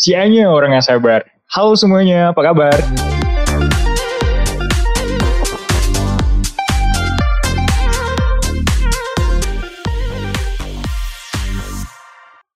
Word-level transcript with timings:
Sianya 0.00 0.48
orang 0.48 0.72
yang 0.72 0.80
sabar. 0.80 1.28
Halo 1.52 1.76
semuanya, 1.76 2.32
apa 2.32 2.40
kabar? 2.40 2.72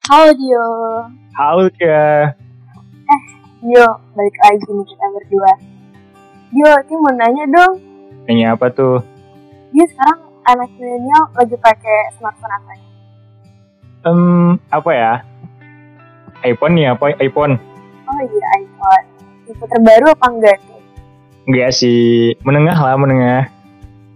Halo 0.09 0.29
Dio. 0.41 0.69
Halo 1.37 1.69
Tia. 1.77 2.33
Dio, 3.61 3.89
balik 4.17 4.37
lagi 4.41 4.65
nih 4.65 4.87
kita 4.89 5.07
berdua. 5.13 5.53
Dio, 6.49 6.73
ini 6.81 6.95
mau 6.97 7.13
nanya 7.13 7.45
dong. 7.53 7.73
Nanya 8.25 8.57
apa 8.57 8.73
tuh? 8.73 9.05
Dia 9.77 9.85
sekarang 9.93 10.33
anak 10.49 10.73
milenial 10.81 11.29
lagi 11.37 11.61
pakai 11.61 12.09
smartphone 12.17 12.57
apa 12.57 12.73
nih? 12.73 12.89
Hmm, 14.09 14.57
apa 14.73 14.91
ya? 14.97 15.34
iPhone 16.45 16.73
nih, 16.77 16.93
apa 16.93 17.17
iPhone? 17.19 17.57
Oh 18.05 18.21
iya, 18.21 18.47
iPhone. 18.61 19.07
Tipe 19.45 19.65
terbaru 19.65 20.07
apa 20.13 20.27
enggak 20.29 20.57
tuh? 20.65 20.81
Enggak 21.45 21.71
sih, 21.73 22.33
menengah 22.45 22.77
lah, 22.77 22.97
menengah. 22.97 23.43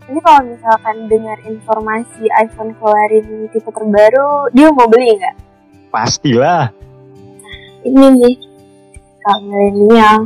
Ini 0.08 0.20
kalau 0.24 0.40
misalkan 0.48 0.96
dengar 1.08 1.36
informasi 1.44 2.24
iPhone 2.40 2.72
keluarin 2.80 3.48
tipe 3.52 3.68
terbaru, 3.68 4.48
dia 4.56 4.72
mau 4.72 4.88
beli 4.88 5.20
nggak? 5.20 5.36
Pastilah. 5.92 6.72
Ini 7.84 8.04
nih, 8.16 8.34
kalau 9.20 9.40
milenial. 9.44 10.18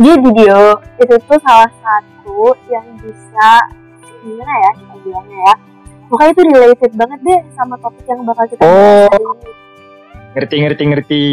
Jadi 0.00 0.28
Dio, 0.32 0.80
itu 0.96 1.14
tuh 1.28 1.40
salah 1.44 1.68
satu 1.84 2.56
yang 2.72 2.84
bisa, 2.96 3.50
gimana 4.24 4.52
ya 4.56 4.70
kita 4.80 4.94
bilangnya 5.04 5.40
ya, 5.52 5.54
Pokoknya 6.08 6.32
itu 6.36 6.42
related 6.44 6.92
banget 6.92 7.18
deh 7.24 7.40
sama 7.56 7.72
topik 7.80 8.04
yang 8.04 8.20
bakal 8.28 8.44
kita 8.44 8.60
bahas 8.60 8.68
Oh. 8.68 9.08
hari 9.08 9.24
ini. 9.24 9.52
Ngerti, 10.32 10.56
ngerti, 10.64 10.82
ngerti. 10.88 11.24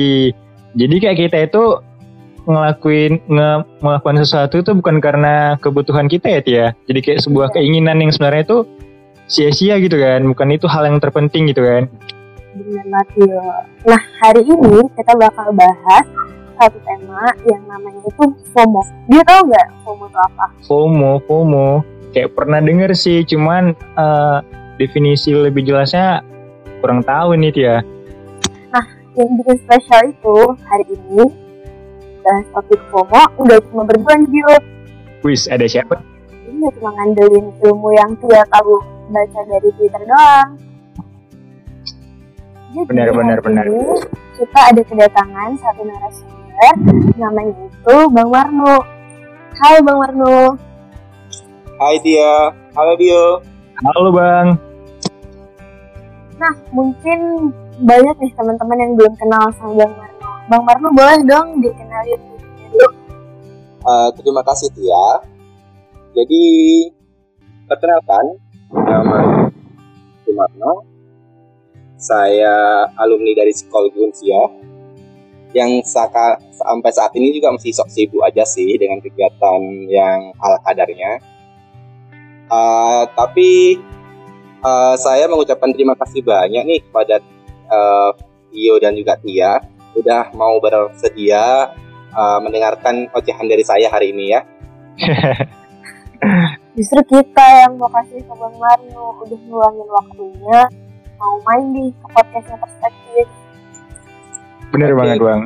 Jadi 0.76 0.96
kayak 1.02 1.18
kita 1.18 1.38
itu 1.50 1.64
ngelakuin 2.50 3.22
nge, 3.30 3.50
melakukan 3.84 4.18
sesuatu 4.26 4.56
itu 4.60 4.72
bukan 4.74 4.98
karena 4.98 5.56
kebutuhan 5.62 6.10
kita 6.10 6.28
ya 6.30 6.42
Tia. 6.42 6.68
Jadi 6.90 7.00
kayak 7.06 7.20
sebuah 7.24 7.48
Iya. 7.52 7.56
keinginan 7.62 7.98
yang 8.02 8.12
sebenarnya 8.12 8.44
itu 8.46 8.58
sia-sia 9.30 9.78
gitu 9.78 9.98
kan. 10.02 10.26
Bukan 10.26 10.48
itu 10.50 10.66
hal 10.66 10.90
yang 10.90 10.98
terpenting 10.98 11.50
gitu 11.50 11.62
kan. 11.62 11.86
Banget. 12.60 13.08
Nah 13.86 14.02
hari 14.20 14.42
ini 14.44 14.82
kita 14.98 15.14
bakal 15.16 15.54
bahas 15.54 16.06
satu 16.60 16.76
tema 16.84 17.32
yang 17.48 17.64
namanya 17.72 18.02
itu 18.04 18.26
FOMO. 18.52 18.82
Dia 19.08 19.24
tahu 19.24 19.42
nggak 19.48 19.68
FOMO 19.88 20.04
itu 20.12 20.20
apa? 20.20 20.46
FOMO, 20.68 21.12
FOMO. 21.24 21.68
Kayak 22.10 22.34
pernah 22.34 22.60
denger 22.60 22.92
sih, 22.98 23.22
cuman 23.24 23.78
eh, 23.78 24.38
definisi 24.82 25.32
lebih 25.32 25.64
jelasnya 25.64 26.26
kurang 26.82 27.06
tahu 27.06 27.38
nih 27.38 27.52
Tia. 27.54 27.78
Yang 29.20 29.44
bikin 29.44 29.58
spesial 29.68 30.02
itu 30.16 30.38
hari 30.64 30.86
ini 30.96 31.28
bahas 32.24 32.46
topik 32.56 32.80
FOMO 32.88 33.24
udah 33.44 33.60
cuma 33.68 33.84
berdua 33.84 34.16
nih 34.16 34.32
Dio. 34.32 34.56
Wis, 35.28 35.52
ada 35.52 35.68
siapa? 35.68 36.00
Ini 36.48 36.64
nggak 36.64 36.80
cuma 36.80 36.96
ngandelin 36.96 37.52
ilmu 37.60 37.90
yang 38.00 38.16
dia 38.24 38.48
tahu 38.48 38.80
baca 39.12 39.40
dari 39.44 39.70
Twitter 39.76 40.02
doang. 40.08 40.50
Jadi 42.72 42.88
Benar, 42.88 43.12
benar, 43.12 43.38
benar. 43.44 43.66
kita 44.40 44.60
ada 44.72 44.82
kedatangan 44.88 45.52
satu 45.60 45.82
narasumber 45.84 46.76
namanya 47.20 47.54
itu 47.60 47.98
Bang 48.16 48.30
Warno. 48.32 48.76
Hai 49.60 49.84
Bang 49.84 50.00
Warno. 50.00 50.56
Hai 51.76 52.00
dia, 52.00 52.56
halo 52.72 52.94
Dio. 52.96 53.44
Halo 53.84 54.16
Bang. 54.16 54.48
Nah, 56.40 56.56
mungkin 56.72 57.52
banyak 57.80 58.16
nih 58.20 58.32
teman-teman 58.36 58.78
yang 58.78 58.92
belum 59.00 59.14
kenal 59.16 59.46
sama 59.56 59.74
Bang 59.80 59.94
Marno. 59.96 60.30
Bang 60.52 60.64
Marno 60.68 60.88
boleh 60.92 61.20
dong 61.24 61.48
dikenalin 61.64 62.20
dulu. 62.20 62.88
Eh, 63.80 64.10
terima 64.20 64.42
kasih 64.44 64.68
Tia. 64.76 65.08
Jadi 66.12 66.44
perkenalkan 67.70 68.26
nama 68.76 69.48
Sumarno. 70.28 70.84
Saya 72.00 72.88
alumni 72.96 73.36
dari 73.36 73.52
Psikologi 73.52 74.00
Unsia 74.00 74.44
yang 75.52 75.82
saka, 75.82 76.40
sampai 76.54 76.92
saat 76.94 77.12
ini 77.18 77.34
juga 77.34 77.52
masih 77.52 77.74
sok 77.74 77.90
sibuk 77.90 78.22
aja 78.22 78.46
sih 78.46 78.78
dengan 78.78 79.02
kegiatan 79.02 79.60
yang 79.88 80.32
ala 80.40 80.60
kadarnya. 80.64 81.20
Eh, 82.50 83.04
tapi 83.16 83.80
eh, 84.60 84.96
saya 85.00 85.32
mengucapkan 85.32 85.72
terima 85.72 85.96
kasih 85.96 86.20
banyak 86.20 86.64
nih 86.68 86.80
kepada 86.84 87.24
eh, 87.70 88.12
Dio 88.50 88.76
dan 88.82 88.98
juga 88.98 89.14
Tia 89.22 89.62
udah 89.98 90.34
mau 90.34 90.58
bersedia 90.62 91.74
uh, 92.14 92.40
mendengarkan 92.42 93.10
ocehan 93.14 93.48
dari 93.50 93.64
saya 93.66 93.90
hari 93.90 94.14
ini 94.14 94.26
ya. 94.34 94.42
Justru 96.78 97.02
kita 97.20 97.46
yang 97.66 97.76
mau 97.80 97.92
kasih 97.92 98.24
ke 98.24 98.34
Bang 98.36 98.56
Marno 98.56 99.20
udah 99.24 99.40
ngeluangin 99.40 99.88
waktunya 99.90 100.60
mau 101.20 101.36
main 101.44 101.66
di 101.76 101.86
podcastnya 102.16 102.58
perspektif. 102.60 103.28
Bener 104.72 104.96
Oke. 104.96 105.00
banget 105.04 105.18
Bang. 105.20 105.42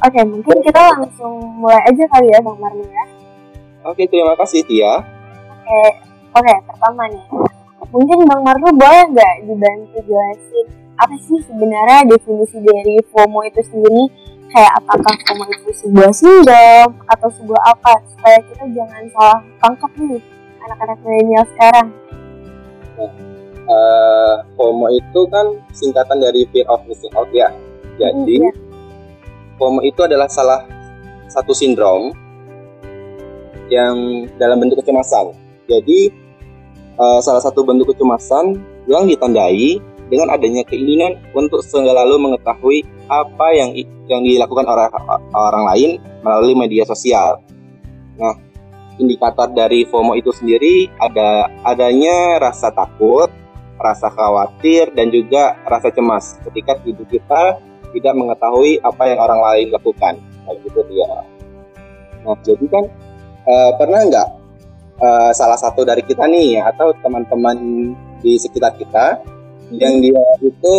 Oke, 0.00 0.20
mungkin 0.24 0.56
kita 0.64 0.80
langsung 0.96 1.34
mulai 1.60 1.80
aja 1.84 2.04
kali 2.08 2.32
ya 2.32 2.40
Bang 2.40 2.56
Marno 2.56 2.84
ya. 2.84 3.04
Oke, 3.84 4.08
terima 4.08 4.32
kasih 4.36 4.64
Tia. 4.64 5.04
Oke, 5.60 5.80
oke 6.36 6.52
pertama 6.68 7.04
nih. 7.08 7.24
Mungkin 7.90 8.22
Bang 8.26 8.42
Marno 8.46 8.70
boleh 8.70 9.04
nggak 9.10 9.34
dibantu 9.50 9.98
jelasin 10.06 10.66
apa 11.00 11.16
sih 11.16 11.40
sebenarnya 11.48 12.12
definisi 12.12 12.60
dari 12.60 13.00
FOMO 13.08 13.40
itu 13.48 13.60
sendiri? 13.72 14.04
Kayak 14.52 14.72
apakah 14.84 15.14
FOMO 15.24 15.44
itu 15.48 15.70
sebuah 15.80 16.12
sindrom 16.12 16.90
atau 17.08 17.28
sebuah 17.40 17.62
apa? 17.72 18.04
Supaya 18.12 18.38
kita 18.44 18.64
jangan 18.76 19.02
salah 19.16 19.40
tangkap 19.64 19.90
nih 19.96 20.20
anak-anak 20.60 20.98
milenial 21.00 21.44
sekarang. 21.56 21.88
Eh, 23.70 24.34
FOMO 24.60 24.86
itu 24.92 25.20
kan 25.32 25.46
singkatan 25.72 26.20
dari 26.20 26.44
fear 26.52 26.68
of 26.68 26.84
missing 26.84 27.12
out 27.16 27.32
ya. 27.32 27.48
Jadi 27.96 28.44
Iya. 28.44 28.52
FOMO 29.56 29.80
itu 29.80 30.00
adalah 30.04 30.28
salah 30.28 30.68
satu 31.32 31.56
sindrom 31.56 32.12
yang 33.72 34.28
dalam 34.36 34.60
bentuk 34.60 34.84
kecemasan. 34.84 35.32
Jadi 35.64 36.12
eh, 37.00 37.20
salah 37.24 37.40
satu 37.40 37.64
bentuk 37.64 37.96
kecemasan 37.96 38.60
yang 38.84 39.08
ditandai 39.08 39.80
dengan 40.10 40.34
adanya 40.34 40.66
keinginan 40.66 41.16
untuk 41.32 41.62
selalu 41.62 42.18
mengetahui 42.18 42.82
apa 43.06 43.46
yang 43.54 43.70
yang 44.10 44.26
dilakukan 44.26 44.66
orang 44.66 44.90
orang 45.32 45.64
lain 45.70 45.90
melalui 46.26 46.52
media 46.58 46.82
sosial. 46.82 47.38
Nah, 48.18 48.34
indikator 48.98 49.48
dari 49.54 49.86
FOMO 49.86 50.18
itu 50.18 50.34
sendiri 50.34 50.90
ada 50.98 51.46
adanya 51.62 52.42
rasa 52.42 52.74
takut, 52.74 53.30
rasa 53.78 54.10
khawatir 54.10 54.90
dan 54.92 55.14
juga 55.14 55.56
rasa 55.64 55.94
cemas 55.94 56.36
ketika 56.50 56.76
hidup 56.82 57.06
kita 57.06 57.62
tidak 57.94 58.14
mengetahui 58.18 58.82
apa 58.82 59.02
yang 59.06 59.18
orang 59.22 59.40
lain 59.40 59.66
lakukan. 59.70 60.14
Kayak 60.18 60.58
gitu 60.66 60.80
dia. 60.90 61.10
Nah, 62.26 62.36
jadi 62.42 62.66
kan 62.66 62.84
eh, 63.46 63.70
pernah 63.78 64.00
nggak 64.10 64.28
eh, 65.00 65.30
salah 65.32 65.56
satu 65.56 65.82
dari 65.82 66.04
kita 66.04 66.28
nih 66.28 66.60
atau 66.60 66.92
teman-teman 67.00 67.56
di 68.20 68.36
sekitar 68.36 68.76
kita 68.76 69.20
yang 69.72 69.96
dia 70.02 70.20
itu 70.44 70.74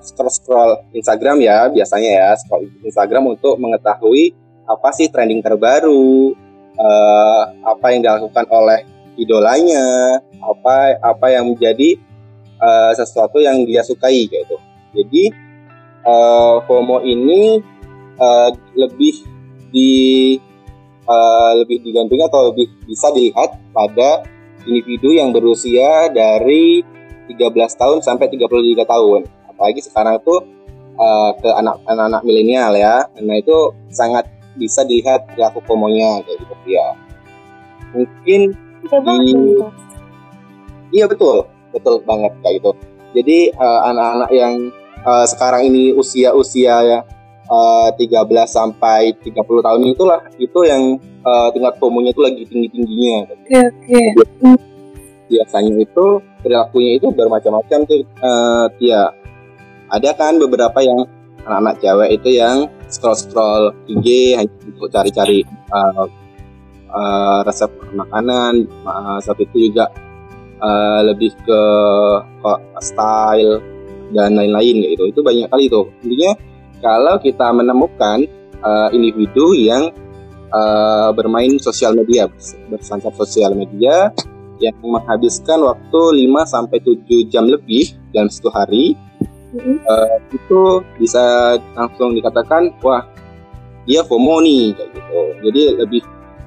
scroll 0.00 0.32
scroll 0.32 0.72
Instagram 0.96 1.44
ya 1.44 1.68
biasanya 1.68 2.10
ya 2.10 2.28
scroll 2.40 2.72
Instagram 2.80 3.36
untuk 3.36 3.60
mengetahui 3.60 4.32
apa 4.64 4.88
sih 4.96 5.12
trending 5.12 5.44
terbaru 5.44 6.32
eh, 6.80 7.42
apa 7.66 7.86
yang 7.92 8.00
dilakukan 8.06 8.46
oleh 8.48 8.86
idolanya 9.18 10.16
apa 10.40 10.96
apa 11.02 11.26
yang 11.28 11.52
menjadi 11.52 11.98
eh, 12.60 12.92
sesuatu 12.94 13.42
yang 13.42 13.66
dia 13.66 13.82
sukai 13.84 14.30
gitu. 14.30 14.56
Jadi 14.94 15.24
eh, 16.06 16.54
FOMO 16.64 17.02
ini 17.04 17.60
eh, 18.16 18.50
lebih 18.78 19.14
di 19.70 19.92
eh, 21.10 21.52
lebih 21.64 21.82
digandungi 21.82 22.24
atau 22.30 22.54
lebih 22.54 22.70
bisa 22.86 23.10
dilihat 23.10 23.58
pada 23.74 24.22
individu 24.64 25.10
yang 25.10 25.34
berusia 25.34 26.06
dari 26.12 26.86
13 27.26 27.80
tahun 27.80 27.98
sampai 28.02 28.26
33 28.30 28.86
tahun. 28.86 29.20
Apalagi 29.50 29.80
sekarang 29.82 30.22
tuh 30.22 30.46
eh, 30.94 31.30
ke 31.42 31.50
anak- 31.50 31.82
anak-anak 31.90 32.22
milenial 32.22 32.72
ya. 32.78 33.06
Nah 33.18 33.36
itu 33.38 33.74
sangat 33.90 34.26
bisa 34.58 34.82
dilihat 34.86 35.30
perilaku 35.30 35.62
FOMO-nya 35.66 36.22
kayak 36.26 36.38
gitu 36.42 36.54
ya. 36.70 36.88
Mungkin 37.94 38.40
Coba 38.88 39.12
Di-. 39.20 39.36
Iya 40.90 41.06
betul, 41.06 41.46
betul 41.70 42.02
banget 42.02 42.32
kayak 42.42 42.54
gitu. 42.62 42.70
Jadi 43.14 43.38
eh, 43.54 43.80
anak-anak 43.90 44.30
yang 44.34 44.54
eh, 45.06 45.26
sekarang 45.26 45.62
ini 45.70 45.94
usia-usia 45.94 46.76
ya 46.82 47.00
eh, 47.50 47.88
13 47.98 48.46
sampai 48.46 49.14
30 49.20 49.66
tahun 49.66 49.80
itulah 49.90 50.20
itu 50.38 50.60
yang 50.64 50.96
eh, 51.02 51.48
tingkat 51.52 51.74
FOMO-nya 51.82 52.10
itu 52.14 52.22
lagi 52.22 52.42
tinggi-tingginya. 52.46 53.18
Oke 53.34 53.58
oke. 53.58 54.02
Biasanya 55.30 55.72
itu 55.78 56.06
perilakunya 56.42 56.92
itu 56.98 57.06
bermacam-macam 57.14 57.78
tuh. 57.86 58.02
Ya 58.82 59.14
ada 59.90 60.10
kan 60.14 60.38
beberapa 60.38 60.78
yang 60.82 61.06
anak-anak 61.44 61.74
cewek 61.82 62.10
itu 62.20 62.28
yang 62.38 62.68
scroll 62.90 63.16
scroll 63.16 63.64
IG 63.88 64.36
hanya 64.36 64.52
untuk 64.66 64.88
cari-cari 64.92 65.42
uh, 65.72 66.06
uh, 66.92 67.40
resep 67.46 67.70
makanan 67.94 68.68
uh, 68.84 69.18
saat 69.22 69.38
itu 69.40 69.70
juga 69.70 69.88
uh, 70.60 71.00
lebih 71.06 71.32
ke, 71.42 71.62
ke 72.42 72.52
style 72.82 73.62
dan 74.10 74.34
lain-lain 74.34 74.94
gitu 74.94 75.06
itu 75.06 75.20
banyak 75.22 75.46
kali 75.48 75.70
itu 75.70 75.82
intinya 76.06 76.32
kalau 76.80 77.16
kita 77.20 77.48
menemukan 77.52 78.24
uh, 78.64 78.88
individu 78.92 79.52
yang 79.56 79.92
uh, 80.52 81.10
bermain 81.14 81.56
sosial 81.60 81.96
media 81.96 82.26
berselancar 82.68 83.12
sosial 83.16 83.54
media 83.56 84.12
yang 84.60 84.76
menghabiskan 84.84 85.64
waktu 85.64 86.28
5 86.28 86.44
sampai 86.44 86.78
7 86.84 87.32
jam 87.32 87.48
lebih 87.48 87.96
dalam 88.12 88.28
satu 88.28 88.52
hari 88.52 88.92
mm-hmm. 89.56 89.76
uh, 89.88 90.16
itu 90.28 90.84
bisa 91.00 91.56
langsung 91.72 92.12
dikatakan 92.12 92.76
wah 92.84 93.04
dia 93.88 94.04
FOMO 94.04 94.44
nih 94.44 94.76
kayak 94.76 94.90
gitu. 94.92 95.20
Jadi 95.48 95.62
lebih 95.80 96.02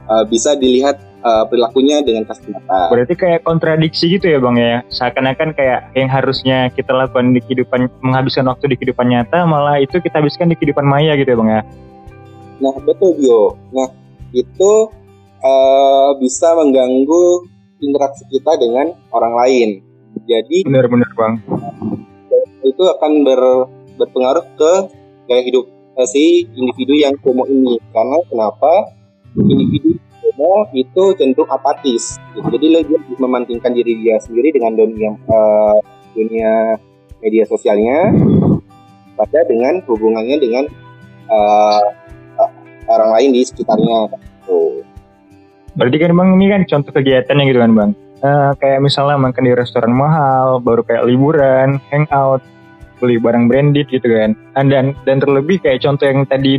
uh, 0.08 0.24
bisa 0.30 0.54
dilihat 0.54 1.02
uh, 1.24 1.44
perilakunya 1.48 2.04
dengan 2.04 2.28
mata. 2.28 2.92
Berarti 2.92 3.16
kayak 3.16 3.42
kontradiksi 3.48 4.12
gitu 4.12 4.28
ya 4.30 4.38
bang 4.44 4.56
ya? 4.60 4.76
Seakan-akan 4.92 5.56
kayak 5.56 5.96
yang 5.96 6.12
harusnya 6.12 6.70
kita 6.76 6.92
lakukan 6.92 7.34
di 7.34 7.40
kehidupan 7.42 7.90
menghabiskan 8.04 8.46
waktu 8.52 8.76
di 8.76 8.78
kehidupan 8.78 9.08
nyata 9.10 9.48
malah 9.48 9.80
itu 9.80 9.98
kita 10.04 10.20
habiskan 10.20 10.52
di 10.52 10.56
kehidupan 10.60 10.84
maya 10.84 11.16
gitu 11.16 11.34
ya 11.34 11.38
bang 11.40 11.50
ya? 11.50 11.62
Nah 12.62 12.76
betul 12.84 13.18
Bio. 13.18 13.56
Nah 13.72 13.90
itu 14.36 14.72
uh, 15.42 16.10
bisa 16.20 16.54
mengganggu 16.60 17.48
interaksi 17.80 18.24
kita 18.30 18.60
dengan 18.60 18.94
orang 19.16 19.34
lain. 19.40 19.70
Jadi 20.28 20.68
benar-benar 20.68 21.10
bang. 21.16 21.34
Itu 22.64 22.84
akan 22.88 23.12
ber, 23.28 23.42
berpengaruh 24.00 24.46
ke 24.56 24.74
gaya 25.28 25.44
hidup 25.44 25.66
uh, 25.98 26.08
si 26.08 26.48
individu 26.54 26.94
yang 26.96 27.16
FOMO 27.20 27.48
ini. 27.50 27.80
Karena 27.92 28.18
kenapa? 28.30 28.72
Individu 29.34 29.98
FOMO 30.34 30.70
itu 30.74 31.04
cenderung 31.18 31.50
apatis. 31.50 32.18
Gitu. 32.34 32.48
Jadi 32.50 32.66
dia 32.90 33.00
memantingkan 33.22 33.72
diri 33.74 34.02
dia 34.02 34.18
sendiri 34.18 34.50
dengan 34.50 34.74
dunia 34.74 35.14
uh, 35.30 35.78
dunia 36.18 36.78
media 37.22 37.44
sosialnya 37.48 38.12
pada 39.14 39.46
dengan 39.46 39.80
hubungannya 39.86 40.38
dengan 40.42 40.66
uh, 41.30 41.86
orang 42.90 43.10
lain 43.20 43.30
di 43.38 43.42
sekitarnya. 43.46 44.10
Tuh. 44.50 44.84
Berarti 45.74 45.98
kan 45.98 46.14
bang 46.14 46.30
ini 46.38 46.46
kan 46.50 46.62
contoh 46.70 46.92
kegiatannya 46.94 47.44
gitu 47.50 47.60
kan 47.62 47.72
bang. 47.74 47.92
Uh, 48.24 48.52
kayak 48.56 48.80
misalnya 48.80 49.20
makan 49.20 49.44
di 49.44 49.52
restoran 49.52 49.92
mahal, 49.92 50.64
baru 50.64 50.80
kayak 50.88 51.04
liburan, 51.12 51.76
hangout, 51.92 52.40
beli 53.04 53.20
barang 53.20 53.52
branded 53.52 53.92
gitu 53.92 54.08
kan. 54.08 54.32
Dan 54.56 54.96
dan 55.04 55.18
terlebih 55.20 55.60
kayak 55.60 55.84
contoh 55.84 56.08
yang 56.08 56.24
tadi 56.24 56.56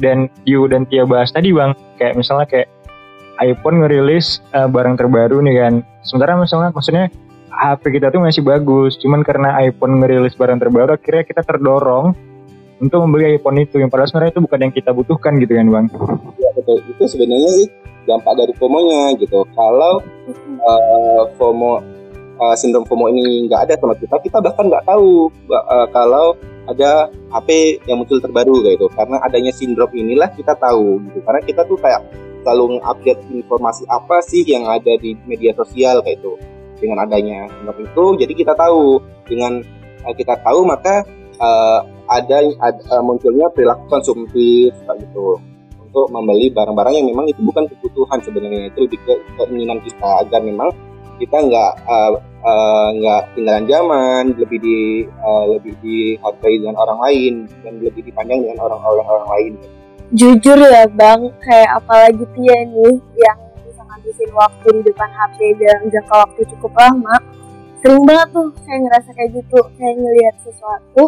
dan 0.00 0.32
Yu 0.48 0.64
dan 0.72 0.88
Tia 0.88 1.04
bahas 1.04 1.28
tadi 1.28 1.52
bang, 1.52 1.76
kayak 2.00 2.16
misalnya 2.16 2.48
kayak 2.48 2.68
iPhone 3.40 3.80
ngerilis 3.80 4.44
uh, 4.52 4.68
barang 4.68 5.00
terbaru 5.00 5.40
nih 5.40 5.54
kan. 5.62 5.74
Sementara 6.04 6.36
misalnya 6.36 6.74
maksudnya 6.74 7.08
HP 7.52 8.00
kita 8.00 8.08
tuh 8.12 8.20
masih 8.24 8.42
bagus, 8.44 8.96
cuman 9.00 9.20
karena 9.24 9.60
iPhone 9.64 10.00
ngerilis 10.00 10.36
barang 10.36 10.58
terbaru 10.60 10.96
akhirnya 10.96 11.24
kita 11.24 11.44
terdorong 11.44 12.16
untuk 12.82 12.98
membeli 13.06 13.38
iPhone 13.38 13.62
itu 13.62 13.78
yang 13.78 13.92
padahal 13.92 14.10
sebenarnya 14.10 14.32
itu 14.34 14.42
bukan 14.42 14.58
yang 14.58 14.72
kita 14.74 14.90
butuhkan 14.90 15.38
gitu 15.38 15.52
kan 15.54 15.66
bang. 15.70 15.86
Iya 16.40 16.50
betul, 16.58 16.76
itu 16.82 17.04
sebenarnya 17.06 17.50
sih 17.54 17.66
dampak 18.10 18.34
dari 18.34 18.52
FOMO-nya 18.58 19.14
gitu. 19.22 19.46
Kalau 19.54 20.02
uh, 20.66 21.22
FOMO 21.38 21.78
uh, 22.42 22.54
sindrom 22.58 22.82
FOMO 22.82 23.06
ini 23.14 23.46
nggak 23.46 23.70
ada 23.70 23.74
sama 23.78 23.94
kita, 23.94 24.18
kita 24.18 24.38
bahkan 24.42 24.66
nggak 24.66 24.82
tahu 24.82 25.30
uh, 25.52 25.86
kalau 25.94 26.34
ada 26.66 27.10
HP 27.30 27.78
yang 27.86 28.02
muncul 28.02 28.18
terbaru 28.18 28.66
gitu. 28.66 28.90
Karena 28.98 29.22
adanya 29.22 29.54
sindrom 29.54 29.90
inilah 29.94 30.30
kita 30.34 30.58
tahu 30.58 30.98
gitu. 31.06 31.22
Karena 31.22 31.40
kita 31.46 31.62
tuh 31.66 31.78
kayak 31.78 32.02
selalu 32.42 32.82
update 32.82 33.22
informasi 33.30 33.86
apa 33.88 34.20
sih 34.26 34.42
yang 34.44 34.66
ada 34.66 34.98
di 34.98 35.14
media 35.24 35.54
sosial 35.56 36.02
kayak 36.02 36.20
itu. 36.20 36.32
Dengan 36.82 37.06
adanya 37.06 37.46
sindrom 37.46 37.78
itu, 37.78 38.04
jadi 38.26 38.32
kita 38.34 38.52
tahu. 38.58 38.98
Dengan 39.22 39.62
uh, 40.02 40.14
kita 40.18 40.34
tahu 40.42 40.66
maka 40.66 41.06
uh, 41.38 41.86
ada, 42.10 42.42
ada 42.58 42.94
munculnya 43.06 43.46
perilaku 43.54 43.86
konsumtif 43.86 44.74
kayak 44.84 45.06
gitu. 45.06 45.38
Untuk 45.78 46.10
membeli 46.10 46.50
barang-barang 46.50 46.94
yang 46.98 47.06
memang 47.14 47.30
itu 47.30 47.38
bukan 47.44 47.70
kebutuhan 47.70 48.18
sebenarnya. 48.18 48.74
Itu 48.74 48.90
lebih 48.90 48.98
ke 49.06 49.14
keinginan 49.38 49.78
kita. 49.86 50.26
Agar 50.26 50.42
memang 50.42 50.74
kita 51.22 51.38
nggak 51.38 51.72
uh, 51.86 52.12
uh, 52.42 52.88
nggak 52.98 53.22
tinggalan 53.38 53.64
zaman 53.70 54.22
lebih 54.34 54.58
di 54.58 54.78
uh, 55.22 55.44
lebih 55.54 55.74
dihargai 55.78 56.58
dengan 56.58 56.76
orang 56.82 56.98
lain 57.06 57.34
dan 57.62 57.78
lebih 57.78 58.02
dipandang 58.02 58.42
dengan 58.42 58.58
orang-orang 58.66 59.06
orang 59.06 59.28
lain 59.30 59.52
jujur 60.10 60.58
ya 60.58 60.84
bang 60.90 61.20
kayak 61.40 61.70
apalagi 61.78 62.24
Tia 62.34 62.58
nih 62.66 62.96
yang 62.98 63.38
bisa 63.62 63.80
ngabisin 63.86 64.30
waktu 64.34 64.66
di 64.74 64.80
depan 64.90 65.10
HP 65.14 65.38
dalam 65.62 65.82
jangka 65.86 66.14
waktu 66.26 66.40
cukup 66.56 66.72
lama 66.74 67.16
sering 67.78 68.02
banget 68.02 68.28
tuh 68.34 68.48
saya 68.66 68.78
ngerasa 68.82 69.10
kayak 69.14 69.30
gitu 69.38 69.58
kayak 69.78 69.94
ngelihat 69.98 70.34
sesuatu 70.42 71.04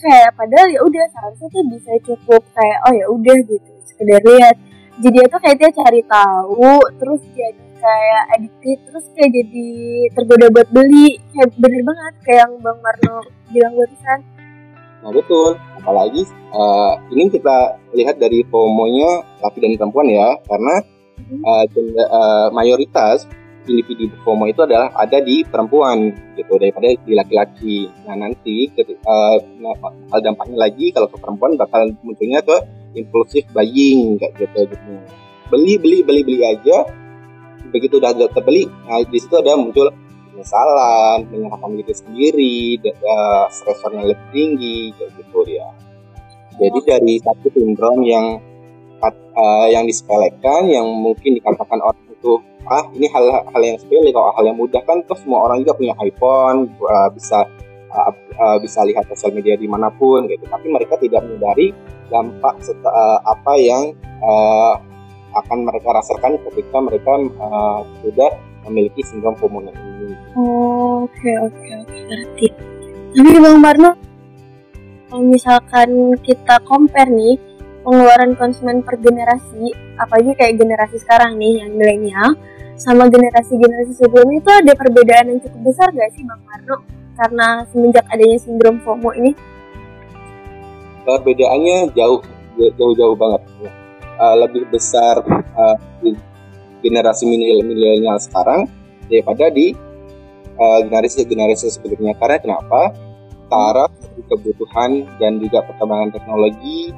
kayak 0.00 0.30
padahal 0.32 0.68
ya 0.72 0.80
udah 0.80 1.04
seharusnya 1.12 1.48
tuh 1.52 1.64
bisa 1.68 1.90
cukup 2.08 2.42
kayak 2.56 2.78
oh 2.88 2.92
ya 2.96 3.06
udah 3.10 3.36
gitu 3.44 3.72
sekedar 4.00 4.22
lihat. 4.24 4.56
Jadi 5.00 5.18
itu 5.20 5.36
kayak 5.36 5.56
dia 5.60 5.70
cari 5.76 6.00
tahu 6.08 6.72
terus 6.96 7.22
jadi 7.36 7.64
kayak 7.80 8.22
addicted 8.36 8.78
terus 8.88 9.04
kayak 9.12 9.30
jadi 9.32 9.68
tergoda 10.16 10.46
buat 10.48 10.68
beli. 10.72 11.20
Kayak 11.36 11.48
bener 11.60 11.82
banget 11.84 12.14
kayak 12.24 12.38
yang 12.48 12.52
bang 12.64 12.78
Marno 12.80 13.16
bilang 13.52 13.72
barusan 13.76 14.18
nah 15.00 15.10
betul. 15.12 15.56
Apalagi 15.80 16.22
uh, 16.52 16.94
ini 17.08 17.32
kita 17.32 17.80
lihat 17.96 18.20
dari 18.20 18.44
FOMO-nya 18.44 19.40
laki 19.40 19.58
dan 19.64 19.80
perempuan 19.80 20.08
ya 20.12 20.36
karena 20.44 20.74
uh, 21.44 21.64
uh, 22.04 22.48
mayoritas 22.52 23.24
individu 23.68 24.10
FOMO 24.24 24.48
itu 24.48 24.60
adalah 24.64 24.90
ada 24.96 25.20
di 25.20 25.44
perempuan 25.44 26.12
gitu 26.36 26.56
daripada 26.56 26.90
di 26.92 27.12
laki-laki. 27.14 27.88
Nah 28.08 28.16
nanti 28.18 28.68
uh, 29.06 29.36
dampaknya 30.20 30.56
lagi 30.56 30.92
kalau 30.92 31.08
ke 31.08 31.16
perempuan 31.20 31.54
bakal 31.56 31.88
munculnya 32.02 32.40
ke 32.42 32.56
impulsif 32.98 33.46
buying 33.54 34.18
kayak 34.18 34.32
gitu 34.36 34.60
gitu. 34.74 34.92
Beli 35.50 35.74
beli 35.78 35.98
beli 36.04 36.20
beli 36.26 36.40
aja. 36.44 36.88
Begitu 37.70 38.02
udah 38.02 38.16
terbeli 38.32 38.66
nah 38.88 39.00
di 39.04 39.18
situ 39.20 39.36
ada 39.38 39.54
muncul 39.54 39.92
penyesalan 40.32 41.26
menyalahkan 41.28 41.70
diri 41.76 41.94
sendiri 41.94 42.56
uh, 43.04 43.46
stresornya 43.50 44.14
lebih 44.14 44.28
tinggi 44.30 44.94
kayak 44.96 45.10
gitu 45.18 45.38
dia 45.46 45.68
jadi 46.60 46.78
dari 46.84 47.14
satu 47.22 47.46
sindrom 47.52 48.04
yang 48.04 48.38
uh, 49.02 49.66
yang 49.68 49.84
disepelekan 49.88 50.68
yang 50.68 50.86
mungkin 50.86 51.38
dikatakan 51.40 51.80
orang 51.80 52.04
itu 52.10 52.36
ah 52.68 52.84
ini 52.92 53.08
hal 53.08 53.24
hal 53.48 53.62
yang 53.64 53.80
sepele 53.80 54.12
kalau 54.12 54.30
hal 54.36 54.44
yang 54.44 54.58
mudah 54.60 54.82
kan 54.84 55.00
terus 55.08 55.24
semua 55.24 55.48
orang 55.48 55.64
juga 55.64 55.80
punya 55.80 55.94
iPhone 56.04 56.68
uh, 56.84 57.08
bisa 57.08 57.48
uh, 57.90 58.12
uh, 58.38 58.58
bisa 58.62 58.86
lihat 58.86 59.06
sosial 59.10 59.34
media 59.34 59.58
di 59.58 59.66
mana 59.66 59.90
pun 59.90 60.26
gitu. 60.30 60.46
Tapi 60.46 60.66
mereka 60.70 60.96
tidak 61.00 61.26
menyadari 61.26 61.74
dampak 62.10 62.60
uh, 62.84 63.18
apa 63.24 63.52
yang 63.58 63.94
uh, 64.22 64.74
akan 65.30 65.58
mereka 65.62 65.94
rasakan 65.94 66.42
ketika 66.50 66.78
mereka 66.82 67.12
uh, 67.38 67.80
sudah 68.02 68.30
memiliki 68.66 69.02
sindrom 69.06 69.38
ini. 69.38 69.89
Oke 70.36 71.32
oke 71.40 71.68
oke 71.84 71.98
ngerti. 72.08 72.48
Tapi 73.10 73.30
Bang 73.42 73.58
Marno, 73.58 73.92
kalau 75.10 75.24
misalkan 75.26 76.14
kita 76.22 76.62
compare 76.62 77.10
nih 77.10 77.36
pengeluaran 77.82 78.38
konsumen 78.38 78.86
per 78.86 78.96
generasi, 79.02 79.74
apalagi 79.98 80.32
kayak 80.38 80.56
generasi 80.60 80.96
sekarang 81.02 81.36
nih 81.36 81.64
yang 81.64 81.74
milenial, 81.74 82.38
sama 82.78 83.10
generasi-generasi 83.10 83.98
sebelumnya 83.98 84.38
itu 84.38 84.50
ada 84.52 84.72
perbedaan 84.78 85.26
yang 85.34 85.40
cukup 85.42 85.74
besar 85.74 85.90
gak 85.90 86.10
sih 86.14 86.22
Bang 86.22 86.42
Marno? 86.46 86.76
Karena 87.18 87.66
semenjak 87.68 88.06
adanya 88.08 88.38
sindrom 88.38 88.80
FOMO 88.80 89.12
ini? 89.18 89.32
perbedaannya 91.04 91.90
jauh 91.96 92.20
jauh-jauh 92.76 93.16
banget 93.16 93.42
uh, 94.20 94.36
lebih 94.46 94.68
besar 94.68 95.20
uh, 95.56 95.76
generasi 96.80 97.24
milenial 97.28 98.16
sekarang 98.20 98.68
daripada 99.08 99.48
di 99.52 99.72
uh, 100.60 100.78
generasi 100.84 101.24
generasi 101.24 101.72
sebelumnya 101.72 102.12
karena 102.20 102.36
kenapa 102.38 102.92
taraf 103.50 103.90
kebutuhan 104.28 105.08
dan 105.18 105.40
juga 105.40 105.64
perkembangan 105.66 106.12
teknologi 106.14 106.92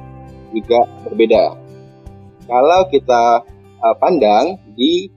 juga 0.53 0.85
berbeda 1.07 1.57
kalau 2.45 2.85
kita 2.91 3.41
uh, 3.79 3.95
pandang 3.97 4.59
di 4.75 5.09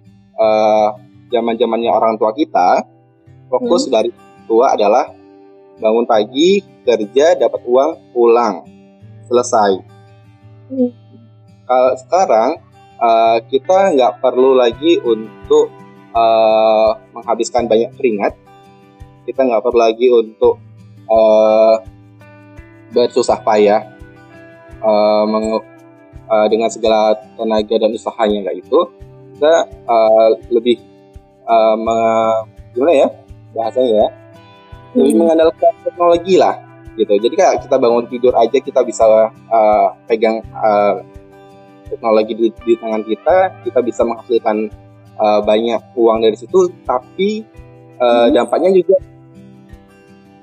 zaman 1.29 1.55
uh, 1.55 1.59
zamannya 1.59 1.91
orang 1.91 2.15
tua 2.17 2.33
kita 2.33 2.87
fokus 3.51 3.89
hmm. 3.89 3.93
dari 3.93 4.11
tua 4.47 4.79
adalah 4.79 5.11
bangun 5.77 6.07
pagi 6.09 6.63
kerja 6.87 7.37
dapat 7.37 7.61
uang 7.67 8.15
pulang 8.15 8.65
selesai. 9.27 9.83
Hmm. 10.71 10.91
Kalau 11.67 11.93
sekarang 11.99 12.51
uh, 13.03 13.39
kita 13.51 13.79
nggak 13.99 14.23
perlu 14.23 14.55
lagi 14.55 15.03
untuk 15.03 15.71
uh, 16.17 16.97
menghabiskan 17.13 17.69
banyak 17.69 17.93
keringat, 18.01 18.33
kita 19.29 19.45
nggak 19.45 19.61
perlu 19.61 19.81
lagi 19.85 20.09
untuk 20.09 20.57
uh, 21.13 21.77
bersusah 22.97 23.39
payah 23.45 23.85
uh, 24.81 25.25
meng, 25.29 25.61
uh, 26.31 26.47
dengan 26.49 26.73
segala 26.73 27.15
tenaga 27.37 27.75
dan 27.77 27.91
usahanya 27.93 28.51
kayak 28.51 28.65
itu 28.65 28.79
kita 29.37 29.55
uh, 29.85 30.29
lebih 30.49 30.81
uh, 31.45 32.47
gimana 32.73 32.93
ya 32.95 33.09
bahasanya 33.53 33.93
ya 33.93 34.09
lebih 34.97 35.13
hmm. 35.13 35.21
mengandalkan 35.21 35.73
teknologi 35.85 36.35
lah 36.41 36.57
gitu 36.97 37.13
jadi 37.21 37.35
kayak 37.37 37.55
kita 37.69 37.77
bangun 37.77 38.09
tidur 38.09 38.33
aja 38.33 38.57
kita 38.57 38.81
bisa 38.81 39.05
uh, 39.29 39.89
pegang 40.09 40.41
uh, 40.57 41.05
teknologi 41.93 42.33
di, 42.33 42.47
di 42.65 42.75
tangan 42.81 43.05
kita 43.05 43.37
kita 43.69 43.79
bisa 43.85 44.03
menghasilkan 44.09 44.73
uh, 45.19 45.41
banyak 45.43 45.81
uang 45.97 46.19
dari 46.23 46.37
situ 46.37 46.73
tapi 46.85 47.45
uh, 48.01 48.29
hmm. 48.29 48.37
dampaknya 48.37 48.71
juga 48.77 48.97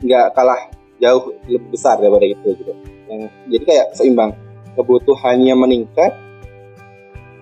nggak 0.04 0.28
kalah 0.36 0.62
jauh 1.00 1.34
lebih 1.48 1.70
besar 1.72 2.00
daripada 2.00 2.28
itu 2.28 2.50
gitu 2.60 2.74
yang 3.08 3.28
jadi 3.50 3.64
kayak 3.64 3.88
seimbang 3.96 4.32
kebutuhannya 4.76 5.56
meningkat 5.56 6.12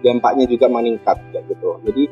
dampaknya 0.01 0.45
juga 0.49 0.65
meningkat 0.69 1.17
kayak 1.33 1.45
gitu 1.49 1.77
jadi 1.85 2.03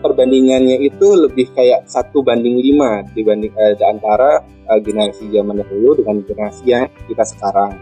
perbandingannya 0.00 0.78
itu 0.86 1.06
lebih 1.26 1.50
kayak 1.54 1.86
satu 1.90 2.22
banding 2.22 2.58
lima 2.58 3.02
dibanding 3.12 3.50
eh, 3.58 3.74
antara 3.82 4.42
uh, 4.70 4.78
generasi 4.78 5.26
zaman 5.32 5.58
dahulu 5.58 5.98
dengan 5.98 6.22
generasi 6.22 6.62
yang 6.68 6.86
kita 7.10 7.24
sekarang. 7.26 7.74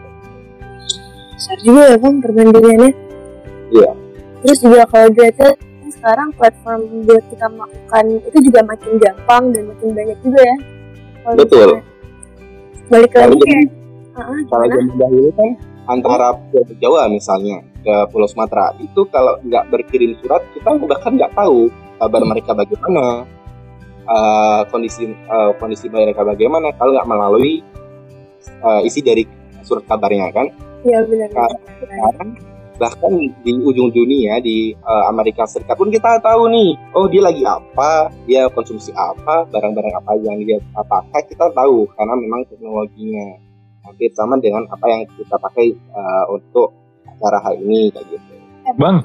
Besar 1.37 1.59
juga 1.61 1.83
ya 1.93 1.97
bang 2.01 2.17
perbandingannya. 2.25 2.91
Iya. 3.75 3.91
Terus 4.45 4.59
juga 4.63 4.83
kalau 4.89 5.09
dilihat 5.13 5.57
sekarang 6.07 6.31
platform 6.39 6.81
buat 7.03 7.25
kita 7.35 7.47
melakukan 7.51 8.05
itu 8.31 8.39
juga 8.47 8.61
makin 8.63 8.93
gampang 9.03 9.45
dan 9.51 9.63
makin 9.67 9.89
banyak 9.91 10.19
juga 10.23 10.41
ya. 10.47 10.57
Betul. 11.35 11.69
Balik 12.87 13.13
lagi 13.19 13.35
kayak. 13.43 13.67
Kalau 14.47 14.65
zaman 14.71 14.95
dahulu 14.95 15.31
kan 15.35 15.51
antara 15.91 16.39
Pulau 16.39 16.79
Jawa 16.79 17.11
misalnya 17.11 17.59
ke 17.83 17.95
Pulau 18.15 18.31
Sumatera 18.31 18.71
itu 18.79 19.03
kalau 19.11 19.35
nggak 19.43 19.67
berkirim 19.67 20.15
surat 20.23 20.47
kita 20.55 20.79
bahkan 20.79 21.19
nggak 21.19 21.35
tahu 21.35 21.75
kabar 21.99 22.23
mereka 22.23 22.55
bagaimana 22.55 23.27
uh, 24.07 24.63
kondisi 24.71 25.11
uh, 25.11 25.59
kondisi 25.59 25.91
mereka 25.91 26.23
bagaimana 26.23 26.71
kalau 26.79 26.95
nggak 26.95 27.11
melalui 27.11 27.67
uh, 28.63 28.79
isi 28.87 29.03
dari 29.03 29.27
surat 29.67 29.83
kabarnya 29.91 30.31
kan 30.31 30.47
iya 30.87 31.03
benar, 31.03 31.29
nah, 31.35 31.51
benar. 31.83 32.56
Bahkan 32.77 33.13
di 33.41 33.53
ujung 33.57 33.89
dunia 33.89 34.41
di 34.41 34.77
uh, 34.85 35.05
Amerika 35.09 35.49
Serikat 35.49 35.81
pun 35.81 35.89
kita 35.89 36.21
tahu 36.21 36.49
nih 36.53 36.77
oh 36.93 37.09
dia 37.09 37.25
lagi 37.25 37.43
apa 37.45 38.13
dia 38.29 38.49
konsumsi 38.53 38.93
apa 38.93 39.49
barang-barang 39.49 39.95
apa 39.97 40.13
yang 40.21 40.37
dia 40.45 40.61
pakai 40.77 41.25
kita 41.29 41.49
tahu 41.57 41.89
karena 41.97 42.15
memang 42.17 42.45
teknologinya 42.53 43.41
hampir 43.85 44.13
sama 44.13 44.37
dengan 44.39 44.69
apa 44.69 44.87
yang 44.93 45.03
kita 45.17 45.37
pakai 45.41 45.73
uh, 45.97 46.25
untuk 46.33 46.77
acara 47.09 47.41
hal 47.41 47.55
ini 47.61 47.89
kayak 47.93 48.07
gitu 48.13 48.33
bang 48.77 49.01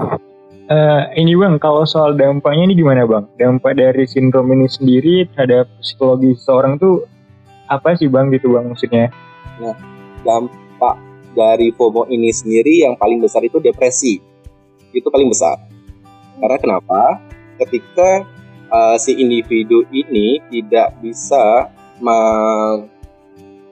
Uh, 0.71 1.11
ini 1.19 1.35
bang, 1.35 1.59
kalau 1.59 1.83
soal 1.83 2.15
dampaknya 2.15 2.71
ini 2.71 2.79
gimana 2.79 3.03
bang? 3.03 3.27
Dampak 3.35 3.75
dari 3.75 4.07
sindrom 4.07 4.47
ini 4.55 4.71
sendiri 4.71 5.27
terhadap 5.35 5.67
psikologi 5.83 6.31
seorang 6.39 6.79
tuh 6.79 7.03
apa 7.67 7.91
sih 7.99 8.07
bang 8.07 8.31
gitu 8.31 8.55
bang 8.55 8.71
maksudnya? 8.71 9.11
Nah, 9.59 9.75
dampak 10.23 10.95
dari 11.31 11.71
FOMO 11.73 12.07
ini 12.11 12.29
sendiri 12.31 12.83
yang 12.88 12.95
paling 13.00 13.19
besar 13.23 13.41
itu 13.45 13.57
depresi. 13.57 14.19
Itu 14.91 15.07
paling 15.09 15.31
besar. 15.31 15.57
Karena 16.39 16.57
kenapa? 16.57 17.21
Ketika 17.61 18.25
uh, 18.71 18.97
si 18.97 19.15
individu 19.15 19.85
ini 19.93 20.41
tidak 20.50 20.97
bisa 21.00 21.69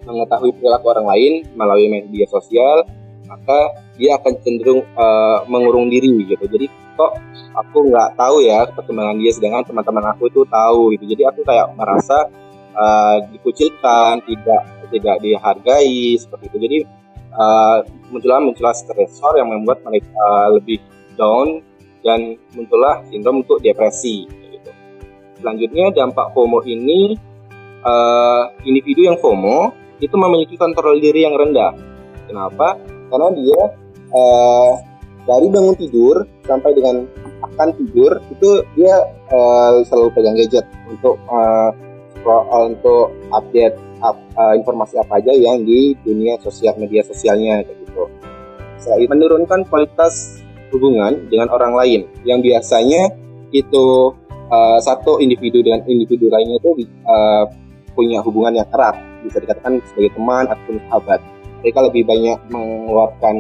mengetahui 0.05 0.53
perilaku 0.53 0.85
orang 0.93 1.07
lain 1.09 1.33
melalui 1.57 1.89
media 1.89 2.29
sosial, 2.29 2.85
maka 3.25 3.73
dia 3.97 4.15
akan 4.21 4.33
cenderung 4.45 4.85
uh, 4.93 5.43
mengurung 5.49 5.89
diri 5.89 6.29
gitu. 6.29 6.45
Jadi 6.45 6.69
kok 6.99 7.15
aku 7.55 7.87
nggak 7.87 8.19
tahu 8.19 8.43
ya 8.43 8.67
perkembangan 8.75 9.15
dia 9.23 9.31
sedangkan 9.31 9.63
teman-teman 9.71 10.11
aku 10.11 10.27
itu 10.27 10.43
tahu 10.43 10.91
gitu 10.99 11.15
jadi 11.15 11.31
aku 11.31 11.47
kayak 11.47 11.71
merasa 11.79 12.27
uh, 12.75 13.23
dikucilkan 13.31 14.19
tidak 14.27 14.61
tidak 14.91 15.15
dihargai 15.23 16.19
seperti 16.19 16.45
itu 16.51 16.57
jadi 16.59 16.77
muncullah 18.09 18.41
muncullah 18.41 18.75
stresor 18.75 19.37
yang 19.37 19.49
membuat 19.53 19.81
mereka 19.85 20.49
lebih 20.53 20.81
down 21.15 21.61
dan 22.01 22.39
muncullah 22.55 23.03
sindrom 23.11 23.43
untuk 23.43 23.59
depresi 23.61 24.25
gitu. 24.25 24.71
selanjutnya 25.39 25.91
dampak 25.93 26.31
FOMO 26.33 26.63
ini 26.65 27.15
uh, 27.83 28.49
individu 28.63 29.07
yang 29.11 29.17
FOMO 29.19 29.75
itu 29.99 30.15
memiliki 30.15 30.55
kontrol 30.55 30.95
diri 30.97 31.27
yang 31.27 31.35
rendah 31.35 31.75
kenapa 32.25 32.79
karena 33.11 33.29
dia 33.35 33.61
uh, 34.15 34.71
dari 35.27 35.47
bangun 35.51 35.75
tidur 35.77 36.25
sampai 36.47 36.71
dengan 36.73 37.05
akan 37.45 37.69
tidur 37.77 38.17
itu 38.31 38.49
dia 38.73 38.95
uh, 39.29 39.83
selalu 39.85 40.09
pegang 40.15 40.35
gadget 40.39 40.65
untuk 40.89 41.19
uh, 41.29 41.71
untuk 42.67 43.15
update 43.31 43.75
up, 43.77 43.88
uh, 44.03 44.53
informasi 44.55 44.99
apa 44.99 45.19
aja 45.19 45.31
yang 45.35 45.63
di 45.63 45.95
dunia 46.03 46.39
sosial 46.39 46.75
media 46.79 47.03
sosialnya 47.03 47.63
kayak 47.63 47.77
gitu. 47.85 48.03
Selain 48.79 49.07
menurunkan 49.11 49.67
kualitas 49.67 50.39
hubungan 50.71 51.27
dengan 51.27 51.51
orang 51.51 51.73
lain 51.75 52.01
yang 52.23 52.39
biasanya 52.39 53.11
itu 53.51 54.13
uh, 54.49 54.79
satu 54.79 55.17
individu 55.19 55.65
dengan 55.65 55.83
individu 55.89 56.29
lainnya 56.29 56.61
itu 56.61 56.87
uh, 57.09 57.45
punya 57.97 58.21
hubungan 58.23 58.61
yang 58.61 58.67
erat 58.71 58.95
bisa 59.25 59.43
dikatakan 59.43 59.83
sebagai 59.91 60.15
teman 60.15 60.47
ataupun 60.47 60.77
sahabat. 60.87 61.19
Mereka 61.59 61.79
lebih 61.91 62.03
banyak 62.07 62.39
mengeluarkan 62.55 63.35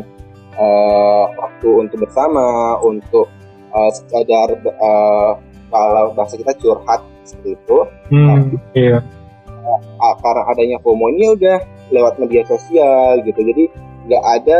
uh, 0.59 1.25
waktu 1.39 1.69
untuk 1.87 2.03
bersama, 2.03 2.75
untuk 2.83 3.31
uh, 3.71 3.91
sekadar 3.95 4.59
uh, 4.59 5.39
kalau 5.71 6.11
bahasa 6.17 6.35
kita 6.35 6.51
curhat 6.59 6.99
seperti 7.23 7.55
itu. 7.55 7.77
Hmm, 8.11 8.25
nah, 8.25 8.39
iya. 8.75 8.99
Karena 10.19 10.43
adanya 10.49 10.77
FOMO 10.83 11.11
ini 11.13 11.35
udah 11.35 11.57
lewat 11.89 12.21
media 12.21 12.45
sosial 12.45 13.21
gitu, 13.25 13.39
jadi 13.39 13.63
nggak 14.09 14.23
ada 14.41 14.59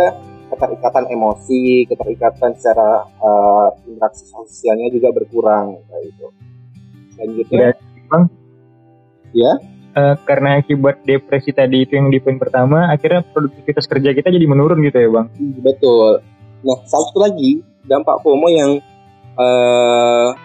keterikatan 0.50 1.06
emosi, 1.13 1.86
keterikatan 1.86 2.58
secara 2.58 3.06
uh, 3.22 3.70
interaksi 3.86 4.25
sosialnya 4.28 4.89
juga 4.89 5.13
berkurang 5.13 5.78
kayak 5.88 6.04
itu. 6.10 6.28
Selanjutnya, 7.13 7.68
bang, 8.10 8.24
ya 9.36 9.54
uh, 9.96 10.16
karena 10.25 10.60
akibat 10.60 11.01
depresi 11.06 11.51
tadi 11.54 11.86
itu 11.86 11.98
yang 11.98 12.10
di 12.10 12.20
poin 12.22 12.38
pertama, 12.38 12.89
akhirnya 12.92 13.25
produktivitas 13.25 13.86
kerja 13.86 14.13
kita 14.13 14.30
jadi 14.30 14.46
menurun 14.46 14.82
gitu 14.86 14.98
ya 14.98 15.10
bang? 15.10 15.28
Betul. 15.62 16.22
Nah 16.66 16.80
satu 16.86 17.18
lagi 17.24 17.63
dampak 17.88 18.22
FOMO 18.22 18.48
yang 18.51 18.72
uh, 19.39 20.36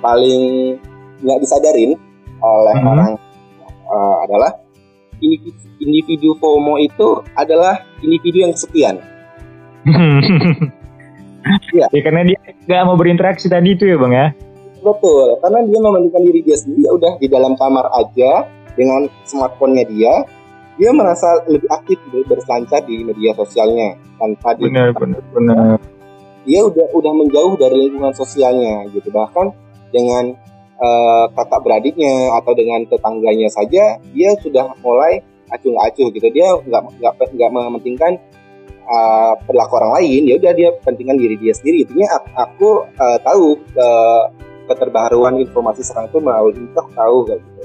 paling 0.00 0.76
nggak 1.20 1.40
disadarin 1.44 1.96
oleh 2.40 2.76
hmm. 2.80 2.90
orang 2.90 3.10
uh, 3.90 4.16
adalah 4.24 4.50
individu, 5.20 5.60
individu 5.82 6.28
FOMO 6.38 6.78
itu 6.80 7.20
adalah 7.34 7.82
individu 8.00 8.46
yang 8.48 8.52
kesepian. 8.54 8.96
ya. 11.76 11.86
ya 11.90 12.00
karena 12.04 12.22
dia 12.30 12.38
nggak 12.68 12.82
mau 12.86 12.96
berinteraksi 12.96 13.50
tadi 13.50 13.74
itu 13.74 13.84
ya 13.90 13.96
bang 13.98 14.12
ya. 14.14 14.26
Betul, 14.80 15.36
karena 15.44 15.60
dia 15.68 15.78
membandingkan 15.84 16.22
diri 16.24 16.40
dia 16.40 16.56
sendiri 16.56 16.88
ya 16.88 16.92
udah 16.96 17.12
di 17.20 17.28
dalam 17.28 17.52
kamar 17.60 17.84
aja 17.92 18.48
dengan 18.80 19.04
smartphone-nya 19.28 19.84
dia, 19.92 20.24
dia 20.80 20.90
merasa 20.96 21.44
lebih 21.44 21.68
aktif 21.68 22.00
berselancar 22.24 22.80
di 22.88 23.04
media 23.04 23.36
sosialnya 23.36 24.00
tanpa 24.16 24.56
benar, 24.56 24.96
benar, 24.96 25.20
benar. 25.36 25.76
Dia 26.48 26.64
udah 26.64 26.86
udah 26.96 27.12
menjauh 27.12 27.60
dari 27.60 27.76
lingkungan 27.76 28.16
sosialnya 28.16 28.88
gitu 28.96 29.12
bahkan 29.12 29.52
dengan 29.92 30.32
uh, 30.80 31.24
kakak 31.36 31.60
beradiknya 31.62 32.34
atau 32.40 32.52
dengan 32.56 32.82
tetangganya 32.88 33.48
saja 33.52 34.00
dia 34.10 34.30
sudah 34.40 34.74
mulai 34.80 35.20
acuh-acuh 35.52 36.08
gitu 36.14 36.28
dia 36.32 36.56
nggak 36.66 36.82
nggak 36.98 37.14
nggak 37.36 37.50
mementingkan 37.50 38.12
uh, 38.88 39.34
perilaku 39.44 39.78
orang 39.78 39.92
lain 40.00 40.22
ya 40.30 40.34
udah 40.40 40.52
dia 40.56 40.70
pentingkan 40.82 41.18
diri 41.20 41.36
dia 41.38 41.52
sendiri 41.54 41.84
intinya 41.86 42.08
aku 42.38 42.86
uh, 42.86 43.18
tahu 43.22 43.58
uh, 43.76 44.24
keterbaruan 44.70 45.42
informasi 45.42 45.82
sekarang 45.82 46.06
itu 46.14 46.18
melalui 46.22 46.54
TikTok 46.54 46.86
tahu 46.94 47.16
gitu. 47.26 47.62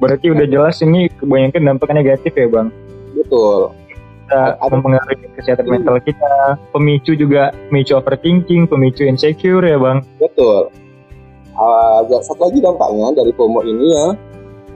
Berarti 0.00 0.26
udah 0.32 0.46
jelas 0.48 0.80
ini 0.80 1.12
kebanyakan 1.12 1.76
dampaknya 1.76 2.00
negatif 2.00 2.32
ya 2.32 2.48
bang? 2.48 2.72
Betul. 3.12 3.76
Kita 4.24 4.56
ada, 4.56 4.72
mempengaruhi 4.72 5.28
kesehatan 5.36 5.68
hmm. 5.68 5.74
mental 5.76 5.96
kita, 6.00 6.56
pemicu 6.72 7.12
juga 7.12 7.52
pemicu 7.68 7.92
overthinking, 8.00 8.64
pemicu 8.64 9.04
insecure 9.04 9.60
ya 9.68 9.76
bang? 9.76 10.00
Betul. 10.16 10.72
Uh, 11.60 12.00
satu 12.24 12.48
lagi 12.48 12.64
dampaknya 12.64 13.20
dari 13.20 13.36
FOMO 13.36 13.60
ini 13.68 13.92
ya, 13.92 14.16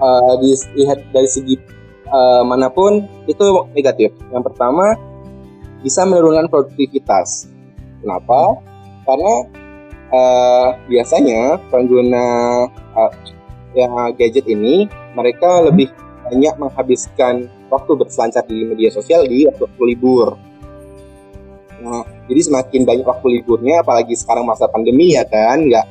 uh, 0.04 0.32
dilihat 0.36 1.00
dari 1.16 1.24
segi 1.24 1.56
uh, 2.12 2.44
mana 2.44 2.68
pun 2.68 3.08
itu 3.24 3.40
negatif. 3.72 4.12
Yang 4.28 4.52
pertama 4.52 4.92
bisa 5.80 6.04
menurunkan 6.04 6.52
produktivitas. 6.52 7.48
Kenapa? 8.04 8.60
Karena 9.08 9.34
uh, 10.12 10.68
biasanya 10.84 11.56
pengguna 11.72 12.26
uh, 12.92 13.12
ya, 13.72 13.88
gadget 14.20 14.44
ini 14.44 14.84
mereka 15.16 15.64
lebih 15.64 15.88
banyak 16.28 16.54
menghabiskan 16.60 17.48
waktu 17.72 17.96
berselancar 17.96 18.44
di 18.44 18.60
media 18.60 18.92
sosial 18.92 19.24
di 19.24 19.48
waktu 19.48 19.82
libur. 19.88 20.36
Nah, 21.80 22.04
jadi 22.28 22.40
semakin 22.44 22.84
banyak 22.84 23.04
waktu 23.08 23.40
liburnya, 23.40 23.80
apalagi 23.80 24.16
sekarang 24.16 24.44
masa 24.48 24.68
pandemi 24.68 25.16
ya 25.16 25.24
kan, 25.28 25.64
nggak 25.64 25.84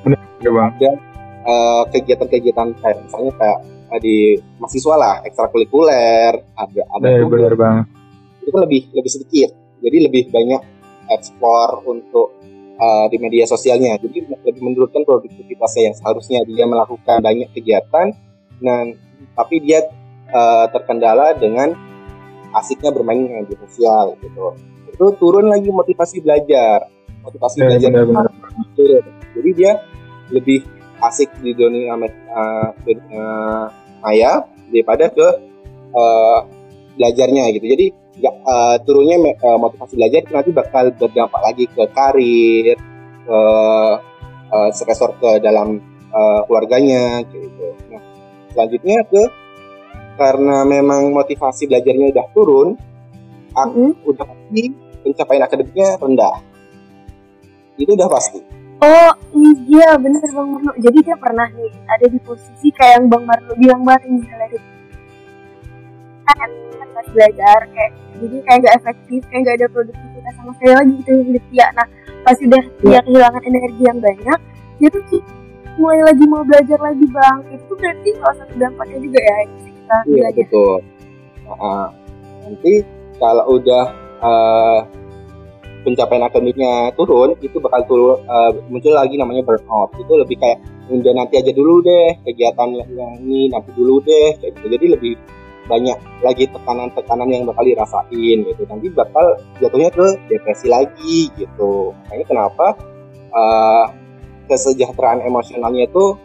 Udah 0.43 0.53
bang. 0.53 0.71
ada 0.73 0.89
eh, 1.43 1.81
kegiatan-kegiatan 1.89 2.67
kayak 2.77 2.97
misalnya 3.01 3.33
kayak 3.35 3.59
eh, 3.89 3.99
di 3.99 4.15
mahasiswa 4.57 4.95
lah, 4.95 5.15
ekstrakurikuler, 5.23 6.31
ada 6.53 6.81
ada 6.89 7.05
Iya, 7.05 7.19
tugas. 7.21 7.31
benar 7.33 7.53
bang. 7.55 7.77
itu 8.37 8.49
kan 8.49 8.61
lebih 8.61 8.81
lebih 8.91 9.07
sedikit 9.09 9.49
jadi 9.79 9.97
lebih 10.03 10.27
banyak 10.27 10.61
eksplor 11.09 11.83
untuk 11.85 12.35
uh, 12.75 13.07
di 13.07 13.15
media 13.15 13.43
sosialnya 13.43 13.95
jadi 13.97 14.19
lebih 14.43 14.59
menurunkan 14.61 15.03
produktivitasnya 15.03 15.83
yang 15.85 15.95
seharusnya 15.95 16.39
dia 16.43 16.63
melakukan 16.63 17.19
banyak 17.19 17.47
kegiatan 17.51 18.11
dan 18.59 18.83
tapi 19.33 19.59
dia 19.59 19.87
uh, 20.27 20.67
terkendala 20.69 21.31
dengan 21.33 21.71
asiknya 22.53 22.91
bermain 22.91 23.21
di 23.21 23.31
media 23.33 23.57
sosial 23.61 24.15
gitu 24.19 24.55
itu 24.87 25.05
turun 25.17 25.47
lagi 25.47 25.67
motivasi 25.67 26.19
belajar 26.19 26.87
motivasi 27.21 27.55
Iya, 27.57 27.65
belajar 27.65 27.89
benar-benar. 27.93 28.27
turun 28.75 29.03
jadi 29.33 29.49
dia 29.53 29.71
lebih 30.31 30.63
asik 31.03 31.33
di 31.43 31.51
dunia 31.51 31.99
uh, 31.99 32.71
dunia 32.79 33.27
maya 33.99 34.47
daripada 34.71 35.11
ke 35.11 35.27
uh, 35.91 36.39
belajarnya 36.95 37.51
gitu. 37.59 37.65
Jadi 37.67 37.85
nggak 38.13 38.35
uh, 38.45 38.75
turunnya 38.85 39.17
uh, 39.41 39.57
motivasi 39.57 39.97
belajar 39.97 40.21
nanti 40.29 40.51
bakal 40.53 40.93
berdampak 40.93 41.41
lagi 41.41 41.65
ke 41.65 41.83
karir 41.91 42.77
ke 43.25 43.39
uh, 44.53 44.69
stresor 44.71 45.17
ke 45.17 45.41
dalam 45.41 45.81
uh, 46.13 46.45
keluarganya 46.45 47.25
gitu. 47.25 47.73
Nah 47.89 48.01
selanjutnya 48.53 49.01
ke 49.09 49.23
karena 50.13 50.61
memang 50.61 51.09
motivasi 51.09 51.65
belajarnya 51.65 52.13
udah 52.13 52.27
turun 52.37 52.77
ak- 53.57 53.73
Mm-mm. 53.73 53.97
udah 54.05 54.25
pasti 54.29 54.63
pencapaian 55.01 55.43
akademiknya 55.43 55.97
rendah. 55.97 56.37
Itu 57.81 57.97
udah 57.97 58.07
pasti 58.13 58.39
Oh 58.83 59.11
iya 59.63 59.95
bener 59.95 60.19
Bang 60.35 60.49
Marlo 60.51 60.71
Jadi 60.75 60.97
dia 61.07 61.15
pernah 61.15 61.47
nih 61.55 61.71
ada 61.87 62.05
di 62.11 62.19
posisi 62.19 62.67
kayak 62.75 62.99
yang 62.99 63.05
Bang 63.07 63.23
Marlo 63.23 63.53
bilang 63.55 63.81
banget 63.87 64.11
ini 64.11 64.19
misalnya 64.19 64.47
dia 64.51 64.61
kan 66.23 66.49
pas 66.93 67.07
belajar 67.11 67.59
kayak 67.73 67.91
jadi 68.21 68.37
kayak 68.47 68.59
gak 68.63 68.75
efektif 68.79 69.21
kayak 69.27 69.41
gak 69.43 69.55
ada 69.59 69.67
produktivitas 69.75 70.33
sama 70.39 70.51
sekali 70.55 70.73
lagi 70.75 70.91
gitu 71.03 71.11
hidup 71.31 71.45
dia. 71.51 71.67
Nah 71.75 71.87
pas 72.23 72.37
udah 72.39 72.63
dia 72.83 72.99
kehilangan 73.03 73.43
energi 73.43 73.83
yang 73.83 73.99
banyak 73.99 74.39
dia 74.79 74.89
tuh 74.91 75.03
mulai 75.77 76.01
lagi 76.05 76.23
mau 76.29 76.43
belajar 76.45 76.79
lagi 76.79 77.05
bang. 77.09 77.37
Itu 77.55 77.73
berarti 77.75 78.09
salah 78.19 78.35
satu 78.43 78.53
dampaknya 78.59 78.97
juga 79.01 79.19
ya 79.19 79.35
yang 79.41 79.51
kita 79.57 79.97
Iya 80.07 80.13
belajar. 80.13 80.33
betul. 80.37 80.77
Nah, 81.43 81.87
nanti 82.43 82.73
kalau 83.19 83.45
udah 83.59 83.85
uh, 84.23 84.79
pencapaian 85.83 86.23
akademiknya 86.25 86.95
turun, 86.95 87.35
itu 87.43 87.59
bakal 87.59 87.83
turun 87.85 88.17
uh, 88.25 88.51
muncul 88.71 88.95
lagi 88.95 89.19
namanya 89.19 89.43
burnout. 89.43 89.91
Itu 89.99 90.15
lebih 90.15 90.39
kayak 90.39 90.63
udah 90.91 91.13
nanti 91.15 91.39
aja 91.39 91.51
dulu 91.55 91.79
deh 91.83 92.19
kegiatan 92.27 92.67
yang, 92.75 93.13
ini 93.23 93.51
nanti 93.51 93.69
dulu 93.75 93.99
deh. 94.03 94.39
Gitu. 94.39 94.65
Jadi 94.67 94.85
lebih 94.95 95.13
banyak 95.63 95.95
lagi 96.23 96.43
tekanan-tekanan 96.51 97.29
yang 97.31 97.43
bakal 97.47 97.63
dirasain 97.63 98.37
gitu. 98.47 98.61
Nanti 98.67 98.87
bakal 98.91 99.39
jatuhnya 99.59 99.91
ke 99.91 100.05
depresi 100.31 100.67
lagi 100.71 101.31
gitu. 101.35 101.91
Makanya 102.07 102.25
kenapa 102.27 102.67
uh, 103.31 103.85
kesejahteraan 104.47 105.23
emosionalnya 105.23 105.87
itu 105.87 106.15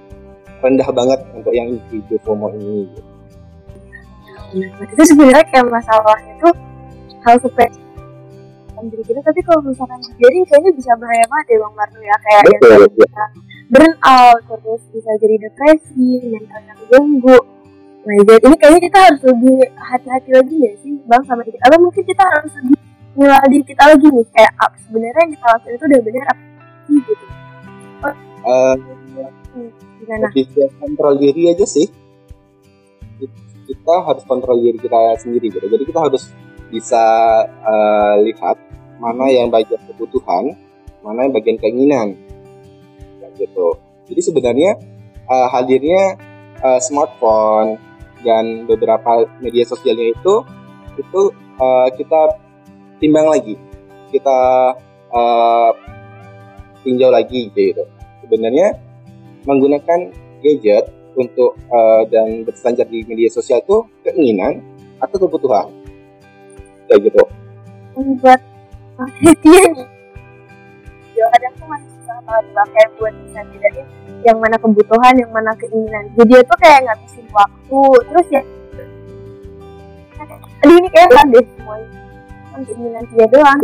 rendah 0.58 0.90
banget 0.90 1.22
untuk 1.38 1.54
yang 1.54 1.70
individu 1.70 2.18
FOMO 2.26 2.50
ini. 2.58 2.90
Gitu. 2.90 3.02
Nah, 4.48 4.86
itu 4.88 5.02
sebenarnya 5.04 5.44
kayak 5.52 5.68
masalahnya 5.70 6.32
tuh 6.40 6.54
hal 7.22 7.36
sepele 7.38 7.87
diri 8.86 9.02
kita 9.02 9.20
tapi 9.20 9.40
kalau 9.42 9.60
misalkan 9.60 9.98
dibiarin 9.98 10.44
kayaknya 10.46 10.72
bisa 10.78 10.92
bahaya 10.94 11.24
banget 11.26 11.46
ya 11.50 11.56
bang 11.58 11.74
Marno 11.74 11.98
ya. 12.00 12.16
Kayak 12.22 12.38
yang 12.38 12.60
Betul, 12.62 12.82
bisa 12.94 13.24
burn 13.68 13.94
out 14.00 14.40
terus 14.46 14.82
bisa 14.94 15.10
jadi 15.18 15.36
depresi 15.42 16.08
mentalnya 16.30 16.72
terganggu 16.78 17.38
nah 17.98 18.14
jadi 18.24 18.40
ini 18.40 18.56
kayaknya 18.56 18.80
kita 18.88 18.98
harus 19.04 19.20
lebih 19.20 19.54
hati-hati 19.76 20.30
lagi 20.32 20.56
ya 20.56 20.72
sih 20.80 20.94
bang 21.04 21.22
sama 21.28 21.42
diri 21.44 21.58
atau 21.60 21.76
mungkin 21.76 22.02
kita 22.06 22.24
harus 22.24 22.52
lebih 22.56 22.78
menilai 23.12 23.48
diri 23.50 23.64
kita 23.66 23.82
lagi 23.82 24.06
nih. 24.06 24.26
Kayak 24.30 24.52
apa 24.62 24.76
sebenarnya 24.78 25.20
yang 25.26 25.32
kita 25.34 25.46
lakukan 25.50 25.72
itu 25.74 25.84
udah 25.84 26.00
benar 26.06 26.24
apa 26.30 26.42
sih 26.86 26.98
gitu. 27.02 27.24
Eh, 28.38 28.76
Hmm, 29.48 29.72
gimana? 29.98 30.28
lebih 30.30 30.46
kontrol 30.78 31.14
diri 31.18 31.42
aja 31.50 31.66
sih. 31.66 31.86
Kita 33.66 33.94
harus 34.06 34.22
kontrol 34.24 34.56
diri 34.62 34.78
kita 34.78 35.18
sendiri 35.18 35.50
gitu. 35.50 35.66
Jadi 35.66 35.84
kita 35.84 36.00
harus 36.00 36.30
bisa 36.68 37.04
eh, 37.48 38.14
lihat 38.28 38.56
mana 38.98 39.30
yang 39.30 39.48
bagian 39.48 39.80
kebutuhan 39.88 40.56
mana 41.02 41.26
yang 41.26 41.34
bagian 41.34 41.58
keinginan. 41.58 42.18
Kayak 43.18 43.32
gitu. 43.38 43.68
Jadi 44.10 44.20
sebenarnya 44.20 44.70
eh, 45.28 45.48
hadirnya 45.52 46.02
eh, 46.60 46.80
smartphone 46.82 47.78
dan 48.26 48.66
beberapa 48.66 49.24
media 49.38 49.62
sosialnya 49.62 50.12
itu 50.12 50.34
itu 50.98 51.20
eh, 51.58 51.88
kita 51.96 52.20
timbang 52.98 53.30
lagi. 53.30 53.54
Kita 54.10 54.38
eh, 55.12 55.70
tinjau 56.82 57.10
lagi 57.12 57.48
gitu. 57.52 57.84
Sebenarnya 58.26 58.76
menggunakan 59.46 60.12
gadget 60.42 60.92
untuk 61.16 61.56
eh, 61.56 62.02
dan 62.10 62.44
berselancar 62.44 62.86
di 62.90 63.02
media 63.06 63.30
sosial 63.30 63.62
itu 63.62 63.86
keinginan 64.04 64.60
atau 64.98 65.16
kebutuhan 65.18 65.70
kayak 66.88 67.00
gitu. 67.12 67.22
Buat 68.18 68.40
dia 69.44 69.62
nih. 69.76 69.88
Ya 71.14 71.24
kadang 71.34 71.54
tuh 71.58 71.66
masih 71.66 71.90
susah 71.98 72.18
banget 72.26 72.46
Bang, 72.54 72.68
kayak 72.74 72.90
buat 72.98 73.14
bisa 73.26 73.40
bedain 73.50 73.86
yang 74.26 74.38
mana 74.42 74.56
kebutuhan 74.58 75.14
yang 75.14 75.30
mana 75.30 75.50
keinginan. 75.58 76.04
Jadi 76.18 76.30
dia 76.34 76.40
tuh 76.42 76.58
kayak 76.58 76.80
ngabisin 76.86 77.26
waktu 77.30 77.82
terus 78.10 78.28
ya. 78.32 78.42
Aduh 80.66 80.74
ini 80.74 80.88
kayak 80.90 81.08
kan 81.14 81.26
deh 81.30 81.44
semuanya 81.54 81.88
kan 82.50 82.60
keinginan 82.66 83.04
dia 83.14 83.26
doang. 83.30 83.60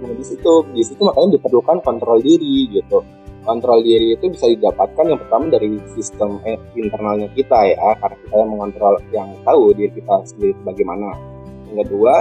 Nah 0.00 0.10
di 0.16 0.24
situ 0.24 0.52
di 0.72 0.82
situ 0.84 1.00
makanya 1.04 1.36
diperlukan 1.36 1.78
kontrol 1.84 2.18
diri 2.20 2.72
gitu. 2.72 3.04
Kontrol 3.44 3.84
diri 3.84 4.16
itu 4.16 4.32
bisa 4.32 4.48
didapatkan 4.48 5.04
yang 5.04 5.20
pertama 5.20 5.52
dari 5.52 5.76
sistem 5.92 6.40
eh, 6.48 6.56
internalnya 6.80 7.28
kita 7.36 7.58
ya 7.76 7.92
karena 8.00 8.16
kita 8.24 8.36
yang 8.40 8.50
mengontrol 8.56 8.94
yang 9.12 9.28
tahu 9.44 9.76
diri 9.76 9.92
kita 9.92 10.24
sendiri 10.24 10.56
bagaimana 10.64 11.33
yang 11.74 11.82
kedua 11.82 12.14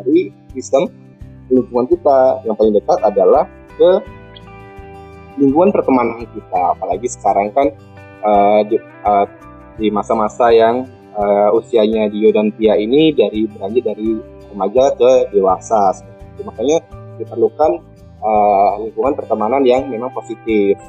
dari 0.00 0.32
sistem 0.56 0.88
lingkungan 1.52 1.86
kita. 1.92 2.40
Yang 2.48 2.54
paling 2.56 2.74
dekat 2.80 2.98
adalah 3.04 3.44
ke 3.76 3.90
lingkungan 5.36 5.70
pertemanan 5.70 6.24
kita. 6.24 6.62
Apalagi 6.72 7.06
sekarang 7.12 7.52
kan 7.52 7.68
eh, 8.24 8.60
di, 9.76 9.88
masa-masa 9.92 10.48
yang 10.48 10.88
eh, 11.12 11.48
usianya 11.52 12.08
Dio 12.08 12.32
dan 12.32 12.48
Tia 12.56 12.80
ini 12.80 13.12
dari 13.12 13.44
beranjak 13.44 13.92
dari 13.92 14.16
remaja 14.48 14.84
ke 14.96 15.10
dewasa. 15.36 15.92
Itu. 16.32 16.48
makanya 16.48 16.80
diperlukan 17.20 17.70
eh, 18.24 18.72
lingkungan 18.88 19.12
pertemanan 19.12 19.60
yang 19.68 19.84
memang 19.84 20.08
positif. 20.16 20.80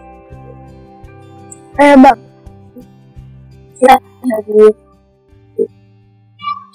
Eh 1.78 1.93
bang 1.93 2.28
ya 3.78 3.96
lagi 4.26 4.65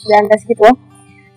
dan 0.07 0.23
tes 0.31 0.43
gitu 0.47 0.69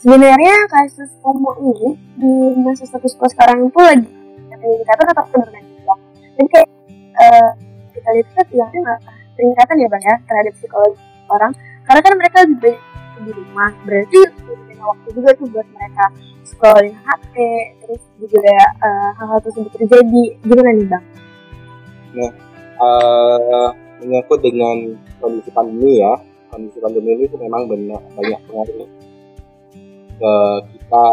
sebenarnya 0.05 0.55
kasus 0.69 1.09
FOMO 1.25 1.51
ini 1.65 1.97
di 2.21 2.33
masa 2.61 2.85
status 2.85 3.17
quo 3.17 3.25
sekarang 3.25 3.65
itu 3.65 3.79
lagi 3.81 4.05
peningkatan 4.53 5.05
atau 5.17 5.25
penurunan 5.33 5.65
juga 5.65 5.93
jadi 6.37 6.47
kayak 6.53 6.69
eh, 7.25 7.49
kita 7.97 8.09
lihat 8.13 8.27
itu 8.29 8.41
bilangnya 8.53 8.79
nggak 8.85 8.99
peningkatan 9.35 9.75
ya 9.81 9.87
bang 9.89 10.03
ya 10.03 10.15
terhadap 10.29 10.53
psikologi 10.53 11.01
orang. 11.31 11.51
Karena 11.85 12.01
kan 12.01 12.13
mereka 12.17 12.37
lebih 12.43 12.57
banyak 12.61 12.81
di 13.25 13.31
rumah. 13.33 13.71
Berarti 13.85 14.17
banyak 14.45 14.85
waktu 14.85 15.07
juga 15.15 15.29
tuh 15.37 15.47
buat 15.49 15.67
mereka 15.73 16.05
scrolling 16.45 16.97
HP 17.01 17.33
terus 17.81 18.01
juga 18.19 18.57
eh, 18.61 19.09
hal-hal 19.17 19.39
tersebut 19.41 19.71
terjadi. 19.73 20.23
Gimana 20.43 20.69
nih 20.75 20.87
bang? 20.89 21.05
eh 22.15 22.31
menyangkut 24.03 24.39
dengan 24.43 24.77
kondisi 25.23 25.49
pandemi 25.49 26.03
ya. 26.03 26.13
Kondisi 26.51 26.79
pandemi 26.79 27.15
ini 27.15 27.25
memang 27.31 27.67
banyak 27.67 28.03
banyak 28.15 28.39
pengaruh 28.47 28.87
ke 30.15 30.33
kita 30.75 31.05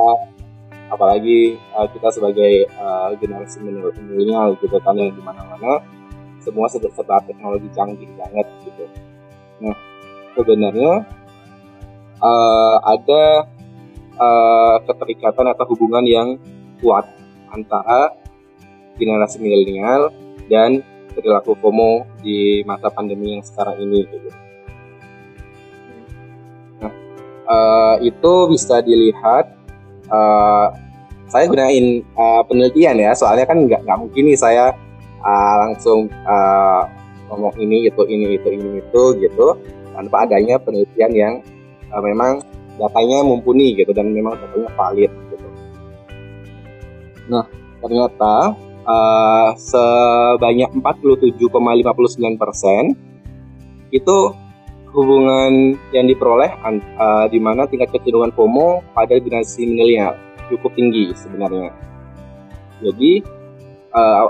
apalagi 0.92 1.56
eh, 1.56 1.88
kita 1.96 2.08
sebagai 2.12 2.52
eh, 2.68 3.10
generasi 3.18 3.64
milenial 3.64 4.54
gitu 4.60 4.76
kan 4.82 4.96
yang 4.96 5.12
di 5.16 5.22
mana-mana 5.24 5.80
semua 6.42 6.66
sudah 6.68 6.90
serba 6.92 7.22
teknologi 7.24 7.70
canggih 7.72 8.10
banget 8.18 8.46
gitu 8.68 8.84
nah 9.62 9.76
sebenarnya 10.36 10.92
eh, 12.20 12.76
ada 12.82 13.24
eh, 14.20 14.76
keterikatan 14.84 15.46
atau 15.56 15.64
hubungan 15.72 16.04
yang 16.04 16.28
kuat 16.82 17.08
antara 17.52 18.12
generasi 18.98 19.40
milenial 19.40 20.12
dan 20.50 20.84
perilaku 21.12 21.56
FOMO 21.60 22.08
di 22.24 22.64
masa 22.64 22.88
pandemi 22.88 23.36
yang 23.36 23.44
sekarang 23.44 23.80
ini 23.84 24.04
gitu. 24.08 24.28
Eh, 27.52 27.94
itu 28.08 28.32
bisa 28.48 28.80
dilihat 28.80 29.44
eh, 30.08 30.66
saya 31.32 31.48
gunain 31.48 32.04
uh, 32.12 32.44
penelitian 32.44 33.00
ya, 33.00 33.16
soalnya 33.16 33.48
kan 33.48 33.64
nggak 33.64 33.88
nggak 33.88 33.98
mungkin 34.04 34.28
nih 34.28 34.36
saya 34.36 34.76
uh, 35.24 35.54
langsung 35.64 36.12
uh, 36.28 36.84
ngomong 37.32 37.56
ini 37.56 37.88
itu 37.88 38.04
ini 38.04 38.36
itu 38.36 38.52
ini 38.52 38.84
itu 38.84 39.02
gitu 39.16 39.56
tanpa 39.96 40.28
adanya 40.28 40.60
penelitian 40.60 41.12
yang 41.16 41.34
uh, 41.88 42.04
memang 42.04 42.44
datanya 42.76 43.24
mumpuni 43.24 43.72
gitu 43.72 43.96
dan 43.96 44.12
memang 44.12 44.36
datanya 44.36 44.68
valid 44.76 45.08
gitu. 45.08 45.48
Nah 47.32 47.48
ternyata 47.80 48.52
uh, 48.84 49.56
sebanyak 49.56 50.68
47,59 50.84 51.48
persen 52.36 52.92
itu 53.88 54.16
hubungan 54.92 55.76
yang 55.90 56.04
diperoleh 56.04 56.52
uh, 57.00 57.26
di 57.32 57.40
mana 57.40 57.64
tingkat 57.64 57.88
kecenderungan 57.96 58.32
FOMO 58.36 58.84
pada 58.92 59.16
generasi 59.16 59.64
milenial 59.64 60.16
cukup 60.52 60.76
tinggi 60.76 61.16
sebenarnya. 61.16 61.72
Jadi 62.84 63.24
uh, 63.96 64.28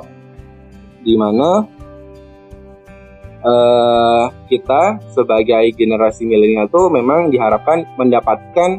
di 1.03 1.15
mana 1.19 1.67
uh, 3.43 4.25
kita 4.47 5.03
sebagai 5.11 5.75
generasi 5.75 6.23
milenial 6.23 6.71
itu 6.71 6.83
memang 6.95 7.35
diharapkan 7.35 7.83
mendapatkan 7.99 8.79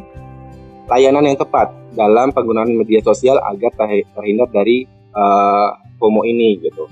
layanan 0.88 1.28
yang 1.28 1.39
tepat 1.39 1.72
dalam 1.93 2.32
penggunaan 2.32 2.72
media 2.72 3.04
sosial 3.04 3.43
agar 3.43 3.76
terhindar 4.15 4.48
dari 4.50 4.88
uh, 5.12 5.76
FOMO 6.00 6.24
ini 6.24 6.63
gitu. 6.63 6.88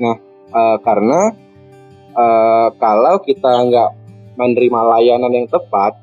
Nah, 0.00 0.31
uh, 0.52 0.76
karena 0.84 1.32
uh, 2.16 2.68
kalau 2.76 3.20
kita 3.24 3.50
nggak 3.68 3.90
menerima 4.36 4.80
layanan 4.96 5.32
yang 5.32 5.48
tepat 5.48 5.96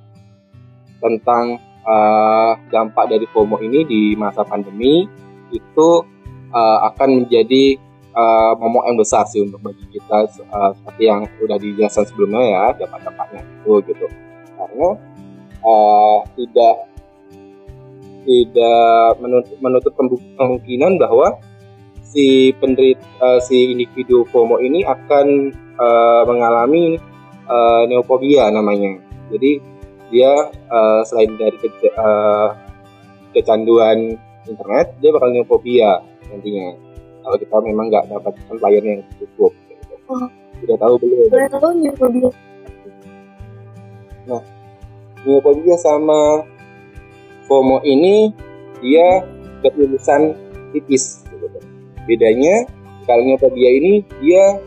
tentang 0.99 1.57
uh, 1.87 2.59
dampak 2.69 3.09
dari 3.09 3.25
FOMO 3.29 3.57
ini 3.63 3.85
di 3.87 4.01
masa 4.13 4.43
pandemi 4.43 5.07
itu 5.49 5.89
uh, 6.53 6.79
akan 6.93 7.25
menjadi 7.25 7.79
uh, 8.13 8.53
momok 8.59 8.83
yang 8.85 8.97
besar 8.99 9.23
sih 9.25 9.41
untuk 9.41 9.61
bagi 9.63 9.85
kita 9.89 10.29
uh, 10.53 10.71
seperti 10.75 11.03
yang 11.09 11.25
sudah 11.39 11.57
dijelaskan 11.57 12.05
sebelumnya 12.05 12.43
ya 12.45 12.65
dampak-dampaknya 12.85 13.41
itu 13.41 13.73
gitu. 13.89 14.05
Karena 14.59 14.89
uh, 15.63 16.17
tidak 16.35 16.75
tidak 18.27 19.09
menutup, 19.23 19.57
menutup 19.63 19.93
kemungkinan 20.37 20.99
bahwa 21.01 21.39
si 22.09 22.51
penderita 22.57 23.05
uh, 23.21 23.39
si 23.39 23.77
individu 23.77 24.25
FOMO 24.33 24.57
ini 24.57 24.81
akan 24.81 25.53
uh, 25.77 26.23
mengalami 26.25 26.97
uh, 27.45 27.85
neofobia 27.85 28.49
namanya. 28.49 28.97
Jadi 29.29 29.61
dia 30.09 30.49
uh, 30.73 31.05
selain 31.05 31.37
dari 31.37 31.57
ke, 31.61 31.69
uh, 31.93 32.57
kecanduan 33.37 34.17
internet, 34.49 34.97
dia 34.97 35.13
bakal 35.13 35.29
neofobia 35.29 36.01
nantinya. 36.33 36.73
Kalau 37.21 37.37
kita 37.37 37.57
memang 37.61 37.93
nggak 37.93 38.09
dapat 38.09 38.33
pelayanan 38.49 38.89
yang 38.99 39.01
cukup. 39.21 39.53
Gitu. 39.69 39.95
Oh. 40.09 40.27
Sudah 40.59 40.77
tahu 40.81 40.93
belum? 40.97 41.29
Sudah 41.29 41.49
tahu 41.53 41.69
neofobia. 41.77 42.29
Nah, 44.25 44.41
neofobia 45.21 45.77
sama 45.77 46.41
FOMO 47.45 47.85
ini 47.85 48.33
dia 48.81 49.21
berurusan 49.61 50.33
tipis 50.73 51.21
Bedanya 52.09 52.65
kalau 53.05 53.37
dia 53.53 53.69
ini 53.69 54.01
dia 54.21 54.57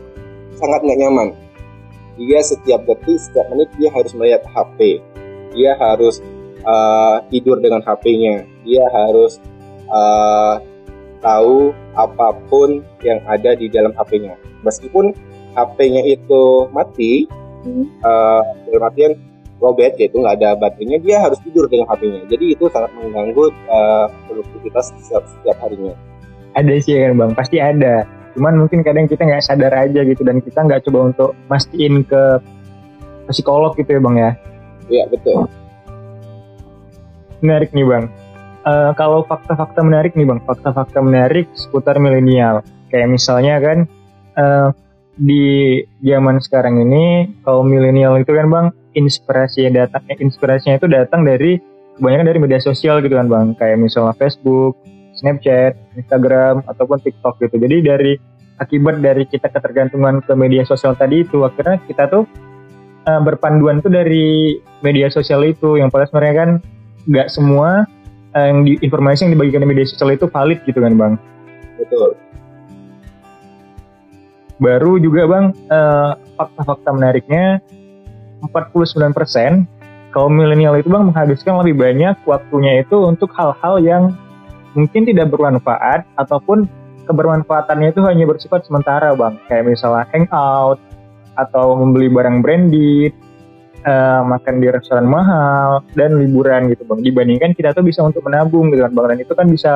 sangat 0.55 0.79
nggak 0.83 0.99
nyaman. 1.03 1.27
Dia 2.15 2.39
setiap 2.39 2.87
detik, 2.87 3.19
setiap 3.19 3.51
menit 3.51 3.67
dia 3.75 3.89
harus 3.91 4.11
melihat 4.15 4.43
HP. 4.47 5.03
Dia 5.51 5.75
harus 5.75 6.23
uh, 6.63 7.19
tidur 7.27 7.59
dengan 7.59 7.83
HP-nya. 7.83 8.47
Dia 8.63 8.83
harus 8.91 9.43
uh, 9.91 10.61
tahu 11.19 11.75
apa 11.95 12.35
pun 12.47 12.83
yang 13.03 13.19
ada 13.27 13.55
di 13.55 13.67
dalam 13.67 13.91
HP-nya. 13.95 14.39
Meskipun 14.63 15.11
HP-nya 15.55 16.03
itu 16.07 16.67
mati, 16.71 17.27
hmm. 17.65 17.85
uh, 18.03 18.43
dalam 18.69 18.87
artian 18.87 19.13
lowbat 19.63 19.95
yaitu 19.95 20.19
nggak 20.19 20.43
ada 20.43 20.59
baterainya, 20.59 20.99
dia 20.99 21.17
harus 21.23 21.39
tidur 21.41 21.65
dengan 21.71 21.89
HP-nya. 21.89 22.27
Jadi 22.27 22.45
itu 22.59 22.67
sangat 22.69 22.91
mengganggu 22.99 23.49
uh, 23.71 24.07
produktivitas 24.27 24.91
setiap, 24.99 25.23
setiap 25.25 25.57
harinya 25.63 25.95
ada 26.53 26.73
sih 26.81 26.97
kan 26.97 27.13
bang. 27.17 27.31
Pasti 27.33 27.57
ada. 27.61 28.05
Cuman 28.33 28.65
mungkin 28.65 28.81
kadang 28.81 29.05
kita 29.05 29.25
nggak 29.29 29.45
sadar 29.45 29.73
aja 29.73 30.01
gitu 30.01 30.25
dan 30.25 30.41
kita 30.41 30.65
nggak 30.65 30.81
coba 30.89 30.99
untuk 31.13 31.31
mastiin 31.49 32.01
ke 32.01 32.41
psikolog 33.29 33.77
gitu 33.77 33.97
ya 33.97 34.01
bang 34.01 34.15
ya. 34.17 34.31
Iya 34.89 35.03
betul. 35.13 35.45
Menarik 37.45 37.69
nih 37.71 37.85
bang. 37.85 38.05
Uh, 38.63 38.95
kalau 38.95 39.27
fakta-fakta 39.27 39.83
menarik 39.83 40.15
nih 40.17 40.25
bang. 40.25 40.39
Fakta-fakta 40.41 40.99
menarik 41.03 41.51
seputar 41.53 42.01
milenial. 42.01 42.65
Kayak 42.89 43.09
misalnya 43.13 43.61
kan 43.61 43.77
uh, 44.37 44.69
di 45.13 45.77
zaman 46.01 46.41
sekarang 46.41 46.81
ini 46.81 47.29
kaum 47.45 47.69
milenial 47.69 48.17
itu 48.17 48.33
kan 48.33 48.49
bang 48.49 48.67
inspirasi 48.97 49.69
datang 49.69 50.01
eh, 50.09 50.17
inspirasinya 50.17 50.81
itu 50.81 50.89
datang 50.89 51.21
dari 51.21 51.61
kebanyakan 51.97 52.25
dari 52.25 52.39
media 52.41 52.61
sosial 52.61 52.97
gitu 53.05 53.13
kan 53.13 53.29
bang. 53.29 53.53
Kayak 53.57 53.77
misalnya 53.77 54.17
Facebook 54.17 54.79
Snapchat, 55.23 55.79
Instagram 55.95 56.67
ataupun 56.67 56.99
TikTok 56.99 57.39
gitu. 57.39 57.55
Jadi 57.55 57.77
dari 57.79 58.13
akibat 58.59 58.99
dari 58.99 59.23
kita 59.23 59.47
ketergantungan 59.49 60.19
ke 60.19 60.35
media 60.35 60.67
sosial 60.67 60.93
tadi 60.99 61.23
itu 61.23 61.47
akhirnya 61.47 61.79
kita 61.87 62.11
tuh 62.11 62.27
uh, 63.07 63.21
berpanduan 63.23 63.79
tuh 63.79 63.89
dari 63.89 64.59
media 64.83 65.07
sosial 65.07 65.47
itu 65.47 65.79
yang 65.79 65.87
pada 65.87 66.05
sebenarnya 66.11 66.35
kan 66.35 66.49
nggak 67.07 67.27
semua 67.31 67.87
uh, 68.35 68.45
yang 68.45 68.67
di, 68.67 68.77
informasi 68.83 69.25
yang 69.25 69.33
dibagikan 69.39 69.63
di 69.63 69.69
media 69.71 69.87
sosial 69.87 70.13
itu 70.13 70.27
valid 70.27 70.59
gitu 70.67 70.79
kan 70.83 70.93
bang. 70.93 71.13
Betul. 71.79 72.19
Baru 74.61 75.01
juga 75.01 75.27
bang 75.27 75.45
uh, 75.71 76.13
fakta-fakta 76.37 76.89
menariknya 76.93 77.59
49% 78.43 80.11
kaum 80.13 80.29
milenial 80.29 80.77
itu 80.77 80.93
bang 80.93 81.09
menghabiskan 81.09 81.57
lebih 81.63 81.81
banyak 81.81 82.15
waktunya 82.27 82.85
itu 82.85 82.95
untuk 83.01 83.33
hal-hal 83.33 83.81
yang 83.81 84.03
mungkin 84.73 85.05
tidak 85.05 85.29
bermanfaat 85.33 86.05
ataupun 86.17 86.69
kebermanfaatannya 87.05 87.93
itu 87.93 88.01
hanya 88.05 88.25
bersifat 88.27 88.65
sementara 88.65 89.13
bang. 89.13 89.37
Kayak 89.49 89.73
misalnya 89.73 90.05
hangout 90.13 90.79
atau 91.33 91.73
membeli 91.77 92.13
barang 92.13 92.45
branded 92.45 93.13
uh, 93.85 94.21
makan 94.21 94.61
di 94.61 94.67
restoran 94.69 95.09
mahal 95.09 95.81
dan 95.97 96.17
liburan 96.17 96.69
gitu 96.71 96.85
bang. 96.85 96.99
Dibandingkan 97.01 97.51
kita 97.57 97.75
tuh 97.75 97.83
bisa 97.85 98.03
untuk 98.05 98.23
menabung 98.25 98.71
gitu 98.71 98.85
kan 98.85 98.93
bang. 98.93 99.05
Dan 99.15 99.17
itu 99.23 99.33
kan 99.33 99.47
bisa 99.49 99.71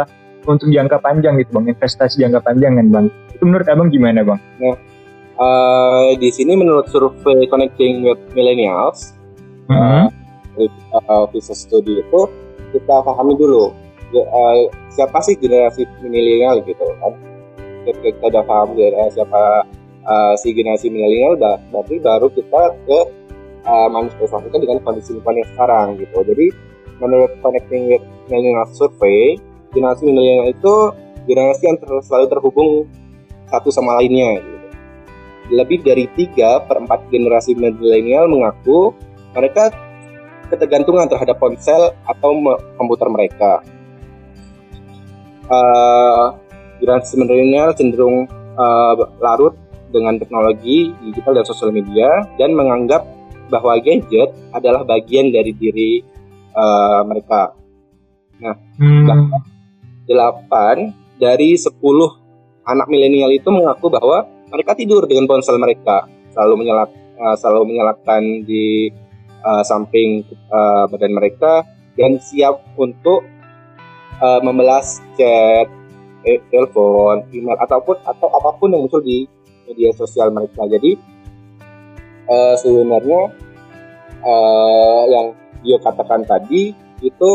untuk 0.47 0.69
jangka 0.71 0.97
panjang 1.01 1.36
gitu 1.41 1.51
bang. 1.55 1.73
Investasi 1.73 2.23
jangka 2.23 2.41
panjang 2.45 2.79
kan 2.79 2.88
bang. 2.89 3.05
Itu 3.33 3.43
menurut 3.45 3.67
abang 3.67 3.89
gimana 3.91 4.23
bang? 4.23 4.39
Nah 4.62 4.77
uh, 5.38 6.10
di 6.17 6.29
sini 6.33 6.57
menurut 6.57 6.89
survei 6.89 7.45
Connecting 7.47 8.05
with 8.05 8.21
Millennials 8.33 9.13
mm 9.69 9.77
-hmm. 9.77 10.05
uh, 10.97 11.25
uh, 11.29 11.53
Study 11.53 12.01
itu 12.01 12.21
kita 12.75 12.95
pahami 13.05 13.38
dulu 13.38 13.71
uh, 14.15 14.72
siapa 14.93 15.20
sih 15.26 15.36
generasi 15.36 15.84
milenial 16.04 16.63
gitu 16.63 16.84
kan? 17.04 17.13
Kita 17.88 18.24
udah 18.28 18.43
paham 18.43 18.76
uh, 18.76 19.10
siapa 19.12 19.67
uh, 20.08 20.34
si 20.39 20.52
generasi 20.56 20.88
milenial 20.91 21.39
udah 21.39 21.56
berarti 21.72 21.96
baru 22.00 22.28
kita 22.32 22.62
ke 22.88 23.00
uh, 23.67 23.88
manifestasikan 23.91 24.60
dengan 24.60 24.80
kondisi 24.84 25.15
lingkungan 25.15 25.43
yang 25.43 25.50
sekarang 25.56 25.88
gitu. 26.00 26.17
Jadi 26.24 26.48
menurut 27.04 27.32
Connecting 27.43 27.93
with 27.93 28.04
Millennial 28.32 28.67
Survey 28.74 29.38
generasi 29.76 30.08
milenial 30.08 30.52
itu 30.52 30.76
generasi 31.28 31.63
yang 31.67 31.78
ter 31.78 31.91
selalu 32.08 32.26
terhubung 32.32 32.70
satu 33.52 33.70
sama 33.72 34.00
lainnya 34.00 34.39
gitu. 34.39 34.56
lebih 35.48 35.80
dari 35.80 36.12
tiga 36.20 36.60
per 36.67 36.84
empat 36.84 37.08
generasi 37.08 37.56
milenial 37.56 38.28
mengaku 38.28 38.91
mereka 39.32 39.72
ketergantungan 40.52 41.08
terhadap 41.08 41.39
ponsel 41.39 41.96
atau 42.08 42.32
komputer 42.76 43.08
mereka 43.08 43.63
uh, 45.49 46.36
generasi 46.79 47.17
milenial 47.17 47.73
cenderung 47.73 48.29
uh, 48.55 48.93
larut 49.19 49.55
dengan 49.91 50.19
teknologi 50.19 50.91
digital 51.03 51.41
dan 51.41 51.45
sosial 51.47 51.71
media 51.71 52.07
dan 52.36 52.53
menganggap 52.53 53.07
bahwa 53.47 53.79
gadget 53.79 54.36
adalah 54.51 54.83
bagian 54.83 55.31
dari 55.31 55.55
diri 55.55 56.03
uh, 56.51 57.01
mereka. 57.07 57.55
Nah, 58.38 58.55
hmm. 58.77 59.07
8 60.07 61.19
dari 61.19 61.55
10 61.55 61.71
anak 62.67 62.88
milenial 62.91 63.31
itu 63.31 63.47
mengaku 63.49 63.88
bahwa 63.88 64.27
mereka 64.51 64.75
tidur 64.75 65.07
dengan 65.07 65.27
ponsel 65.27 65.60
mereka, 65.60 66.07
selalu 66.31 66.63
menyalak 66.63 66.91
uh, 67.19 67.36
selalu 67.36 67.73
menyalakan 67.75 68.43
di 68.43 68.91
uh, 69.43 69.63
samping 69.63 70.23
uh, 70.51 70.86
badan 70.91 71.12
mereka 71.15 71.63
dan 71.97 72.21
siap 72.21 72.62
untuk 72.77 73.25
uh, 74.21 74.39
membalas 74.41 75.01
chat, 75.17 75.67
eh, 76.25 76.39
telepon, 76.49 77.23
email 77.32 77.58
ataupun 77.62 77.97
atau 78.03 78.27
apa 78.34 78.58
pun 78.58 78.73
yang 78.73 78.86
muncul 78.86 79.01
di 79.01 79.25
media 79.69 79.91
sosial 79.93 80.32
mereka. 80.34 80.65
Jadi 80.67 80.97
uh, 82.27 82.56
sebenarnya 82.60 83.21
uh, 84.23 85.03
yang 85.10 85.27
Dio 85.65 85.77
katakan 85.82 86.23
tadi 86.23 86.71
itu 87.01 87.30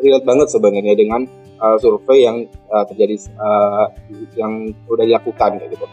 real 0.00 0.20
banget 0.24 0.52
sebenarnya 0.52 0.94
dengan 0.96 1.24
uh, 1.60 1.76
survei 1.80 2.24
yang 2.24 2.44
uh, 2.68 2.84
terjadi 2.84 3.16
uh, 3.40 3.88
yang 4.36 4.72
sudah 4.84 5.04
dilakukan 5.04 5.60
gitu. 5.68 5.86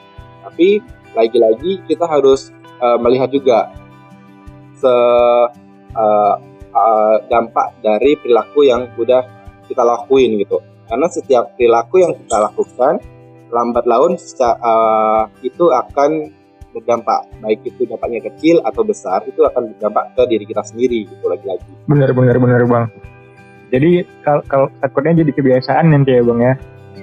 Tapi 0.43 0.83
lagi-lagi 1.15 1.79
kita 1.87 2.03
harus 2.03 2.51
uh, 2.83 2.99
melihat 2.99 3.31
juga 3.31 3.71
se 4.75 4.91
uh, 4.91 6.35
uh, 6.73 7.15
dampak 7.31 7.79
dari 7.79 8.19
perilaku 8.19 8.67
yang 8.67 8.91
sudah 8.99 9.23
kita 9.67 9.83
lakuin 9.83 10.39
gitu. 10.41 10.59
Karena 10.87 11.07
setiap 11.07 11.55
perilaku 11.55 12.03
yang 12.03 12.13
kita 12.13 12.37
lakukan 12.37 12.99
lambat 13.53 13.85
laun 13.85 14.17
uh, 14.17 15.23
itu 15.45 15.69
akan 15.69 16.33
berdampak 16.73 17.29
baik 17.37 17.61
itu 17.69 17.85
dampaknya 17.85 18.25
kecil 18.33 18.57
atau 18.65 18.81
besar 18.81 19.21
itu 19.29 19.45
akan 19.45 19.77
berdampak 19.77 20.09
ke 20.17 20.23
diri 20.25 20.45
kita 20.49 20.65
sendiri 20.65 21.05
gitu 21.05 21.25
lagi-lagi. 21.29 21.69
Benar 21.85 22.09
benar 22.17 22.35
benar 22.41 22.61
bang. 22.65 22.85
Jadi 23.69 23.91
kalau 24.25 24.41
kalau 24.49 24.67
takutnya 24.81 25.21
jadi 25.21 25.31
kebiasaan 25.37 25.93
nanti 25.93 26.17
ya 26.17 26.21
bang 26.25 26.39
ya. 26.41 26.53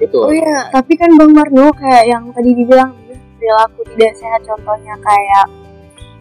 Betul. 0.00 0.26
Oh 0.26 0.34
iya, 0.34 0.70
tapi 0.74 0.98
kan 0.98 1.10
bang 1.14 1.30
Marno 1.30 1.70
kayak 1.74 2.04
yang 2.10 2.24
tadi 2.34 2.50
dibilang 2.50 2.90
perilaku 3.38 3.80
tidak 3.94 4.12
sehat 4.18 4.40
contohnya 4.44 4.94
kayak 5.00 5.46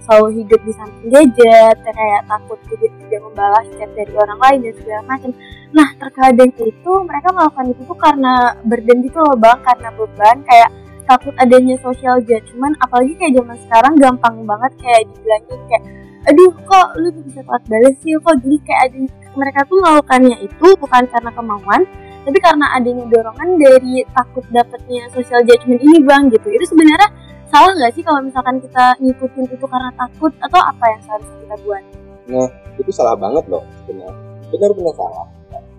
selalu 0.09 0.41
hidup 0.41 0.57
di 0.65 0.73
samping 0.73 1.07
gadget, 1.13 1.77
kayak 1.85 2.21
takut 2.25 2.57
tidak 2.65 2.89
tidak 3.05 3.21
membalas 3.29 3.65
chat 3.77 3.89
dari 3.93 4.13
orang 4.17 4.39
lain 4.41 4.59
dan 4.65 4.73
segala 4.81 5.01
macam. 5.05 5.31
Nah 5.69 5.89
terkadang 6.01 6.51
itu 6.57 6.91
mereka 7.05 7.27
melakukan 7.29 7.65
itu 7.69 7.81
tuh 7.85 7.99
karena 8.01 8.33
burden 8.65 8.97
gitu 9.05 9.21
loh 9.21 9.37
bang, 9.37 9.59
karena 9.61 9.89
beban 9.93 10.37
kayak 10.49 10.69
takut 11.05 11.33
adanya 11.37 11.77
social 11.85 12.17
judgment, 12.25 12.73
apalagi 12.81 13.13
kayak 13.21 13.37
zaman 13.37 13.57
sekarang 13.69 13.93
gampang 14.01 14.35
banget 14.49 14.71
kayak 14.81 15.01
dibilangin 15.13 15.61
kayak 15.69 15.83
aduh 16.25 16.51
kok 16.65 16.87
lu 16.97 17.09
bisa 17.21 17.45
telat 17.45 17.63
balas 17.69 17.95
sih? 18.01 18.17
Kok 18.17 18.35
jadi 18.41 18.57
kayak 18.65 18.81
ada 18.89 18.97
mereka 19.37 19.59
tuh 19.69 19.77
melakukannya 19.77 20.37
itu 20.41 20.67
bukan 20.81 21.03
karena 21.05 21.31
kemauan 21.37 21.81
tapi 22.19 22.37
karena 22.43 22.65
adanya 22.75 23.05
dorongan 23.07 23.49
dari 23.57 24.03
takut 24.11 24.43
dapetnya 24.51 25.07
social 25.13 25.41
judgment 25.45 25.81
ini 25.85 26.01
bang 26.01 26.33
gitu. 26.33 26.49
Itu 26.49 26.65
sebenarnya 26.73 27.09
salah 27.49 27.73
nggak 27.73 27.91
sih 27.97 28.03
kalau 28.05 28.21
misalkan 28.21 28.61
kita 28.61 28.93
ngikutin 29.01 29.45
itu 29.49 29.65
karena 29.65 29.91
takut 29.97 30.31
atau 30.39 30.59
apa 30.61 30.85
yang 30.93 31.01
seharusnya 31.03 31.37
kita 31.41 31.55
buat? 31.65 31.83
Nah 32.29 32.47
itu 32.77 32.91
salah 32.93 33.15
banget 33.17 33.43
loh 33.49 33.65
sebenarnya 33.83 34.13
benar-benar 34.49 34.93
salah 34.97 35.27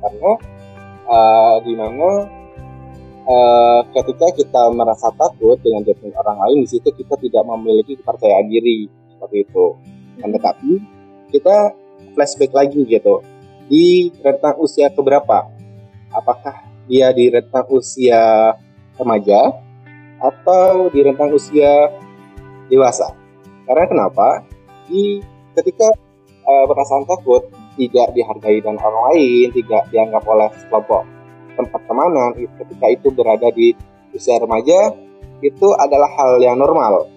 karena 0.01 0.33
uh, 1.11 1.57
mana 1.63 2.13
uh, 3.27 3.81
ketika 3.95 4.27
kita 4.35 4.63
merasa 4.75 5.11
takut 5.15 5.59
dengan 5.63 5.87
judgment 5.87 6.15
orang 6.19 6.39
lain 6.47 6.67
di 6.67 6.69
situ 6.69 6.89
kita 6.91 7.15
tidak 7.19 7.43
memiliki 7.47 7.99
kepercayaan 7.99 8.47
diri 8.51 8.91
seperti 9.15 9.37
itu. 9.47 9.67
Dan 10.21 10.37
tetapi 10.37 10.71
kita 11.33 11.57
flashback 12.13 12.53
lagi 12.53 12.85
gitu 12.85 13.25
di 13.71 14.11
rentang 14.21 14.59
usia 14.61 14.91
keberapa? 14.91 15.49
Apakah 16.11 16.67
dia 16.91 17.15
di 17.15 17.31
rentang 17.31 17.71
usia 17.71 18.53
remaja 18.99 19.70
atau 20.21 20.93
di 20.93 21.01
rentang 21.01 21.33
usia 21.33 21.89
dewasa. 22.69 23.13
Karena 23.65 23.85
kenapa? 23.89 24.45
Di 24.87 25.25
ketika 25.57 25.89
uh, 26.45 26.65
perasaan 26.69 27.09
takut 27.09 27.49
tidak 27.81 28.13
dihargai 28.13 28.61
dan 28.61 28.77
orang 28.77 29.15
lain, 29.15 29.47
tidak 29.57 29.83
dianggap 29.89 30.23
oleh 30.29 30.49
kelompok 30.69 31.03
tempat 31.57 31.81
temanan, 31.89 32.31
ketika 32.37 32.87
itu 32.89 33.09
berada 33.13 33.49
di 33.53 33.73
usia 34.13 34.37
remaja, 34.41 34.95
itu 35.41 35.69
adalah 35.77 36.09
hal 36.17 36.41
yang 36.41 36.57
normal. 36.61 37.09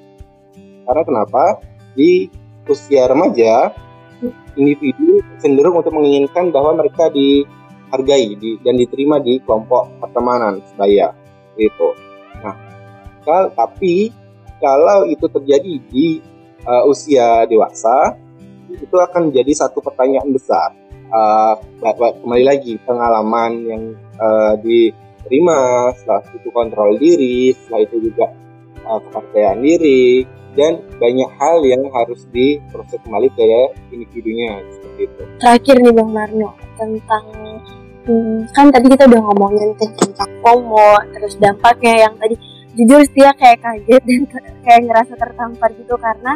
Karena 0.84 1.04
kenapa? 1.04 1.44
Di 1.96 2.28
usia 2.68 3.08
remaja, 3.08 3.72
individu 4.56 5.24
cenderung 5.40 5.80
untuk 5.80 5.96
menginginkan 5.96 6.52
bahwa 6.52 6.76
mereka 6.76 7.12
dihargai 7.12 8.36
di, 8.40 8.60
dan 8.64 8.76
diterima 8.80 9.20
di 9.20 9.40
kelompok 9.44 9.90
pertemanan 10.00 10.60
sebaya. 10.72 11.12
Itu. 11.56 12.03
Tapi 13.26 14.12
kalau 14.60 15.08
itu 15.08 15.26
terjadi 15.28 15.74
di 15.92 16.24
uh, 16.64 16.84
usia 16.88 17.44
dewasa 17.48 18.16
itu 18.74 18.96
akan 18.96 19.30
menjadi 19.30 19.68
satu 19.68 19.84
pertanyaan 19.84 20.32
besar 20.34 20.74
uh, 21.14 21.60
kembali 22.24 22.46
lagi 22.48 22.80
pengalaman 22.82 23.52
yang 23.68 23.84
uh, 24.18 24.56
diterima 24.58 25.92
setelah 26.00 26.24
itu 26.34 26.50
kontrol 26.50 26.98
diri 26.98 27.54
setelah 27.54 27.82
itu 27.86 27.96
juga 28.10 28.26
uh, 28.88 29.00
kepercayaan 29.10 29.60
diri 29.62 30.26
dan 30.54 30.78
banyak 31.02 31.30
hal 31.42 31.66
yang 31.66 31.82
harus 31.90 32.30
diproses 32.30 33.02
kembali 33.02 33.26
ke 33.34 33.44
individunya 33.90 34.62
seperti 34.70 35.02
itu. 35.10 35.22
Terakhir 35.42 35.76
nih 35.82 35.94
Bang 35.98 36.12
Marno 36.14 36.50
tentang 36.78 37.26
hmm, 38.06 38.54
kan 38.54 38.70
tadi 38.70 38.86
kita 38.94 39.10
udah 39.10 39.22
ngomongin 39.34 39.74
tentang 39.82 40.30
FOMO 40.46 41.02
terus 41.18 41.34
dampaknya 41.42 42.06
yang 42.06 42.14
tadi 42.22 42.38
jujur 42.74 43.02
dia 43.14 43.30
kayak 43.38 43.62
kaget 43.62 44.02
dan 44.02 44.22
kayak 44.66 44.82
ngerasa 44.90 45.14
tertampar 45.14 45.70
gitu 45.78 45.94
karena 46.02 46.34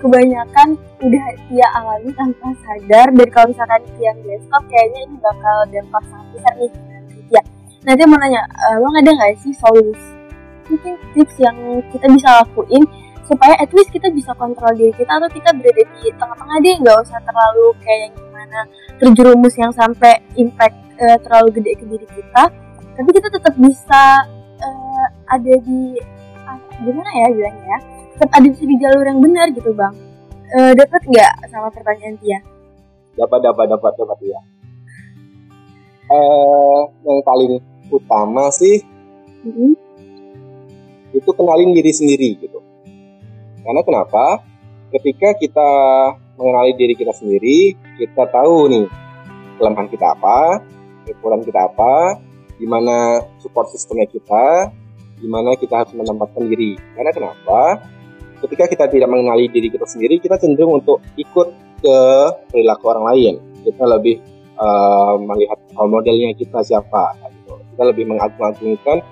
kebanyakan 0.00 0.68
udah 1.04 1.24
dia 1.46 1.66
alami 1.76 2.10
tanpa 2.16 2.48
sadar 2.64 3.06
dan 3.12 3.28
kalau 3.30 3.46
misalkan 3.52 3.82
dia 4.00 4.10
nggak 4.16 4.40
stop 4.48 4.64
kayaknya 4.66 5.00
ini 5.06 5.16
bakal 5.20 5.56
dampak 5.68 6.02
sangat 6.08 6.28
besar 6.34 6.52
nih 6.58 6.72
ya 7.30 7.42
nanti 7.84 8.02
mau 8.08 8.18
nanya 8.18 8.42
lo 8.80 8.88
eh, 8.90 8.98
ada 8.98 9.10
nggak 9.12 9.32
sih 9.44 9.52
solusi 9.54 10.10
mungkin 10.66 10.94
tips 11.14 11.36
yang 11.38 11.56
kita 11.92 12.06
bisa 12.10 12.28
lakuin 12.42 12.82
supaya 13.30 13.54
at 13.62 13.70
least 13.70 13.94
kita 13.94 14.10
bisa 14.10 14.34
kontrol 14.34 14.74
diri 14.74 14.90
kita 14.98 15.22
atau 15.22 15.30
kita 15.30 15.54
berada 15.54 15.82
di 15.86 16.10
tengah-tengah 16.18 16.58
deh 16.58 16.74
nggak 16.82 16.98
usah 17.06 17.18
terlalu 17.22 17.66
kayak 17.78 18.10
gimana 18.18 18.60
terjerumus 18.98 19.54
yang 19.54 19.70
sampai 19.70 20.18
impact 20.34 20.74
uh, 20.98 21.18
terlalu 21.22 21.62
gede 21.62 21.72
ke 21.78 21.84
diri 21.86 22.06
kita 22.10 22.42
tapi 22.98 23.08
kita 23.14 23.28
tetap 23.30 23.54
bisa 23.54 24.02
ada 25.30 25.54
di 25.62 25.80
uh, 26.46 26.58
gimana 26.82 27.10
ya 27.14 27.28
bilangnya 27.30 27.66
ya? 27.66 27.78
Tetap 28.18 28.30
ada 28.36 28.48
di 28.50 28.76
jalur 28.76 29.04
yang 29.06 29.20
benar 29.22 29.46
gitu 29.54 29.70
bang. 29.72 29.94
Uh, 30.50 30.72
dapat 30.74 31.02
nggak 31.06 31.32
sama 31.46 31.70
pertanyaan 31.70 32.18
Tia? 32.18 32.38
Dapat 33.14 33.38
dapat 33.42 33.66
dapat 33.70 33.92
dapat 33.94 34.18
ya 34.26 34.40
uh, 36.10 36.80
yang 37.06 37.20
paling 37.22 37.62
utama 37.90 38.50
sih 38.50 38.82
mm-hmm. 39.46 39.72
itu 41.14 41.30
kenalin 41.34 41.74
diri 41.74 41.92
sendiri 41.94 42.28
gitu. 42.38 42.58
Karena 43.60 43.82
kenapa? 43.86 44.42
Ketika 44.90 45.38
kita 45.38 45.70
mengenali 46.34 46.74
diri 46.74 46.94
kita 46.98 47.14
sendiri 47.14 47.78
kita 48.00 48.26
tahu 48.26 48.66
nih 48.66 48.86
kelemahan 49.60 49.86
kita 49.86 50.16
apa 50.18 50.64
kekurangan 51.06 51.46
kita 51.46 51.60
apa 51.68 52.18
gimana 52.58 53.24
support 53.40 53.72
sistemnya 53.72 54.04
kita, 54.04 54.68
gimana 55.20 55.54
kita 55.54 55.84
harus 55.84 55.92
menempatkan 55.94 56.48
diri. 56.48 56.74
Karena 56.96 57.12
kenapa? 57.12 57.84
Ketika 58.40 58.64
kita 58.72 58.84
tidak 58.88 59.08
mengenali 59.12 59.52
diri 59.52 59.68
kita 59.68 59.84
sendiri, 59.84 60.16
kita 60.16 60.40
cenderung 60.40 60.80
untuk 60.80 61.04
ikut 61.20 61.48
ke 61.84 61.98
perilaku 62.48 62.84
orang 62.88 63.04
lain. 63.12 63.34
Kita 63.60 63.84
lebih 63.84 64.16
uh, 64.56 65.20
melihat 65.20 65.60
modelnya 65.76 66.32
kita 66.32 66.64
siapa. 66.64 67.20
Gitu. 67.36 67.52
Kita 67.76 67.82
lebih 67.84 68.08
mengagung-agungkan 68.08 69.04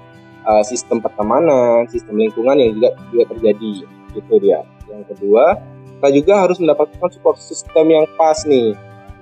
uh, 0.49 0.65
sistem 0.65 1.05
pertemanan, 1.05 1.85
sistem 1.93 2.17
lingkungan 2.17 2.57
yang 2.57 2.73
juga 2.73 2.91
juga 3.13 3.25
terjadi. 3.37 3.73
Gitu 4.17 4.35
dia. 4.41 4.65
Yang 4.89 5.13
kedua, 5.13 5.61
kita 5.99 6.09
juga 6.15 6.35
harus 6.49 6.57
mendapatkan 6.63 7.09
support 7.13 7.37
sistem 7.43 7.91
yang 7.93 8.07
pas 8.17 8.39
nih, 8.49 8.73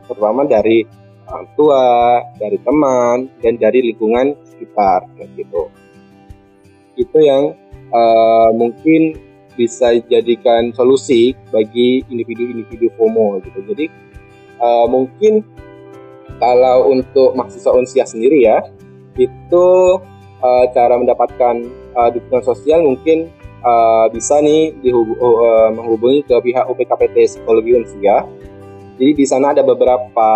terutama 0.07 0.47
dari 0.47 0.87
orang 1.27 1.47
tua, 1.59 1.85
dari 2.39 2.59
teman, 2.63 3.33
dan 3.43 3.59
dari 3.59 3.81
lingkungan 3.91 4.39
sekitar 4.47 5.09
gitu. 5.35 5.73
Itu 6.97 7.19
yang 7.21 7.53
uh, 7.93 8.51
mungkin 8.57 9.17
bisa 9.57 9.97
jadikan 10.13 10.69
solusi 10.77 11.33
bagi 11.49 12.05
individu-individu 12.13 12.93
FOMO 13.01 13.41
gitu. 13.41 13.65
Jadi 13.73 13.87
uh, 14.61 14.85
mungkin 14.89 15.41
kalau 16.37 16.93
untuk 16.93 17.33
mahasiswa 17.33 17.73
Unsia 17.73 18.05
sendiri 18.05 18.45
ya, 18.45 18.61
itu 19.17 19.67
uh, 20.45 20.65
cara 20.77 21.01
mendapatkan 21.01 21.65
uh, 21.97 22.13
dukungan 22.13 22.45
sosial 22.45 22.85
mungkin 22.85 23.33
uh, 23.65 24.13
bisa 24.13 24.37
nih 24.45 24.77
dihub- 24.85 25.17
uh, 25.17 25.73
menghubungi 25.73 26.21
ke 26.29 26.37
pihak 26.37 26.69
UPKPT 26.69 27.17
Psikologi 27.25 27.73
Unsia. 27.81 28.29
Jadi 28.97 29.13
di 29.13 29.25
sana 29.29 29.53
ada 29.57 29.65
beberapa 29.65 30.31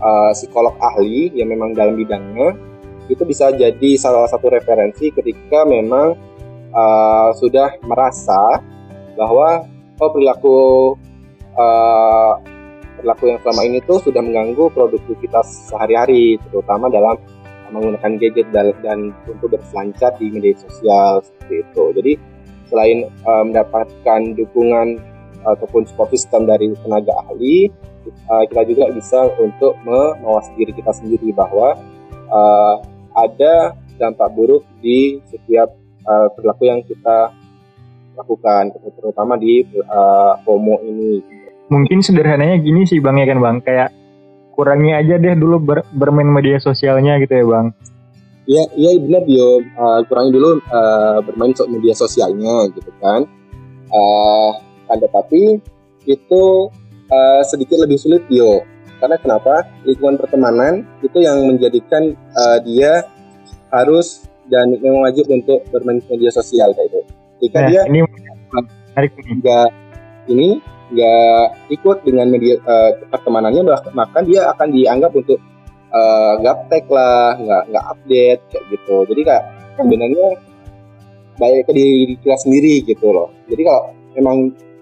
uh, 0.00 0.32
psikolog 0.32 0.76
ahli 0.80 1.32
yang 1.36 1.52
memang 1.52 1.76
dalam 1.76 1.96
bidangnya 1.96 2.56
itu 3.08 3.22
bisa 3.28 3.52
jadi 3.52 3.90
salah 4.00 4.28
satu 4.28 4.48
referensi 4.48 5.12
ketika 5.12 5.64
memang 5.68 6.16
uh, 6.72 7.30
sudah 7.36 7.76
merasa 7.84 8.60
bahwa 9.14 9.68
oh 10.00 10.10
perilaku 10.10 10.58
uh, 11.54 12.40
perilaku 12.98 13.24
yang 13.30 13.38
selama 13.44 13.62
ini 13.68 13.78
tuh 13.84 14.00
sudah 14.00 14.24
mengganggu 14.24 14.72
produktivitas 14.72 15.68
sehari-hari 15.68 16.40
terutama 16.48 16.88
dalam 16.88 17.20
menggunakan 17.74 18.22
gadget 18.22 18.48
dan, 18.54 18.70
dan 18.86 19.10
untuk 19.26 19.58
berselancar 19.58 20.14
di 20.22 20.30
media 20.30 20.54
sosial 20.54 21.26
seperti 21.26 21.66
itu. 21.66 21.84
Jadi 21.98 22.12
selain 22.70 22.98
uh, 23.26 23.42
mendapatkan 23.42 24.20
dukungan 24.38 25.02
ataupun 25.44 25.84
support 25.84 26.08
system 26.14 26.48
dari 26.48 26.72
tenaga 26.80 27.12
ahli, 27.28 27.68
uh, 28.30 28.44
kita 28.48 28.62
juga 28.70 28.84
bisa 28.94 29.28
untuk 29.36 29.76
mengawasi 29.84 30.50
diri 30.56 30.72
kita 30.72 30.92
sendiri 30.94 31.34
bahwa 31.36 31.76
uh, 32.32 32.80
ada 33.14 33.78
dampak 33.96 34.28
buruk 34.34 34.62
di 34.82 35.22
setiap 35.30 35.70
uh, 36.06 36.28
perilaku 36.34 36.66
yang 36.66 36.80
kita 36.82 37.30
lakukan, 38.14 38.70
terutama 38.98 39.34
di 39.38 39.66
uh, 39.90 40.38
FOMO 40.42 40.82
ini. 40.86 41.22
Mungkin 41.70 41.98
sederhananya 42.04 42.60
gini 42.60 42.86
sih 42.86 43.02
bang 43.02 43.18
ya 43.18 43.26
kan 43.26 43.38
bang, 43.42 43.56
kayak 43.62 43.90
kurangi 44.54 44.94
aja 44.94 45.18
deh 45.18 45.34
dulu 45.34 45.58
ber, 45.58 45.78
bermain 45.90 46.30
media 46.30 46.62
sosialnya 46.62 47.18
gitu 47.18 47.34
ya 47.34 47.46
bang. 47.46 47.66
Iya, 48.44 48.64
iya 48.76 48.90
benar 49.00 49.22
Dio. 49.24 49.64
Uh, 49.72 50.00
kurangi 50.04 50.30
dulu 50.36 50.60
uh, 50.68 51.18
bermain 51.24 51.56
media 51.72 51.94
sosialnya 51.96 52.68
gitu 52.76 52.90
kan. 53.00 53.24
Uh, 53.88 54.50
kan 54.84 54.98
tetapi 55.00 55.58
itu 56.04 56.42
uh, 57.08 57.42
sedikit 57.48 57.80
lebih 57.80 57.96
sulit 57.96 58.20
Dio. 58.28 58.62
Karena 59.04 59.20
kenapa? 59.20 59.68
Lingkungan 59.84 60.16
pertemanan 60.16 60.80
itu 61.04 61.20
yang 61.20 61.44
menjadikan 61.44 62.16
uh, 62.32 62.56
dia 62.64 63.04
harus 63.68 64.24
dan 64.48 64.80
memang 64.80 65.04
wajib 65.04 65.28
untuk 65.28 65.60
bermain 65.68 66.00
media 66.08 66.32
sosial 66.32 66.72
kayak 66.72 66.88
itu. 66.88 67.00
Jika 67.44 67.58
nah, 67.60 67.68
dia 67.68 67.80
ini 67.84 68.00
menarik 68.00 69.12
nggak 69.12 69.68
ini 70.32 70.48
nggak 70.96 71.44
ikut 71.68 72.00
dengan 72.00 72.32
media 72.32 72.56
uh, 72.64 72.96
pertemanannya 73.12 73.60
maka 73.92 74.24
dia 74.24 74.48
akan 74.56 74.72
dianggap 74.72 75.12
untuk 75.12 75.36
uh, 75.92 76.40
gaptek 76.40 76.88
lah 76.88 77.36
nggak 77.36 77.62
nggak 77.76 77.84
update 77.92 78.40
kayak 78.48 78.64
gitu 78.72 78.96
jadi 79.12 79.20
kak 79.24 79.42
sebenarnya 79.80 80.26
baik 81.36 81.60
ke 81.68 81.72
diri 81.76 82.14
kita 82.20 82.36
sendiri 82.40 82.74
gitu 82.88 83.06
loh 83.12 83.28
jadi 83.52 83.62
kalau 83.68 83.82
memang 84.16 84.36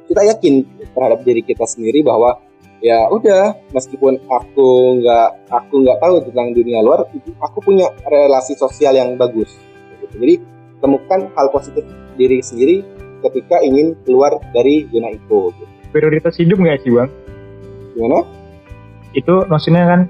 kita 0.06 0.22
yakin 0.30 0.54
terhadap 0.92 1.20
diri 1.24 1.42
kita 1.42 1.64
sendiri 1.64 2.04
bahwa 2.04 2.36
ya 2.82 3.06
udah 3.14 3.54
meskipun 3.70 4.18
aku 4.26 4.98
nggak 4.98 5.28
aku 5.54 5.86
nggak 5.86 5.98
tahu 6.02 6.18
tentang 6.26 6.50
dunia 6.50 6.82
luar 6.82 7.06
aku 7.38 7.58
punya 7.62 7.86
relasi 8.04 8.58
sosial 8.58 8.98
yang 8.98 9.14
bagus. 9.14 9.54
Gitu. 10.02 10.18
jadi 10.18 10.34
temukan 10.82 11.30
hal 11.38 11.46
positif 11.54 11.86
diri 12.18 12.42
sendiri 12.42 12.82
ketika 13.22 13.62
ingin 13.62 13.94
keluar 14.02 14.34
dari 14.50 14.90
zona 14.90 15.14
itu 15.14 15.54
gitu. 15.54 15.64
prioritas 15.94 16.34
hidup 16.42 16.58
nggak 16.58 16.82
sih 16.82 16.90
bang? 16.90 17.10
Gimana? 17.94 18.26
Itu 19.14 19.46
maksudnya 19.46 19.86
kan 19.86 20.00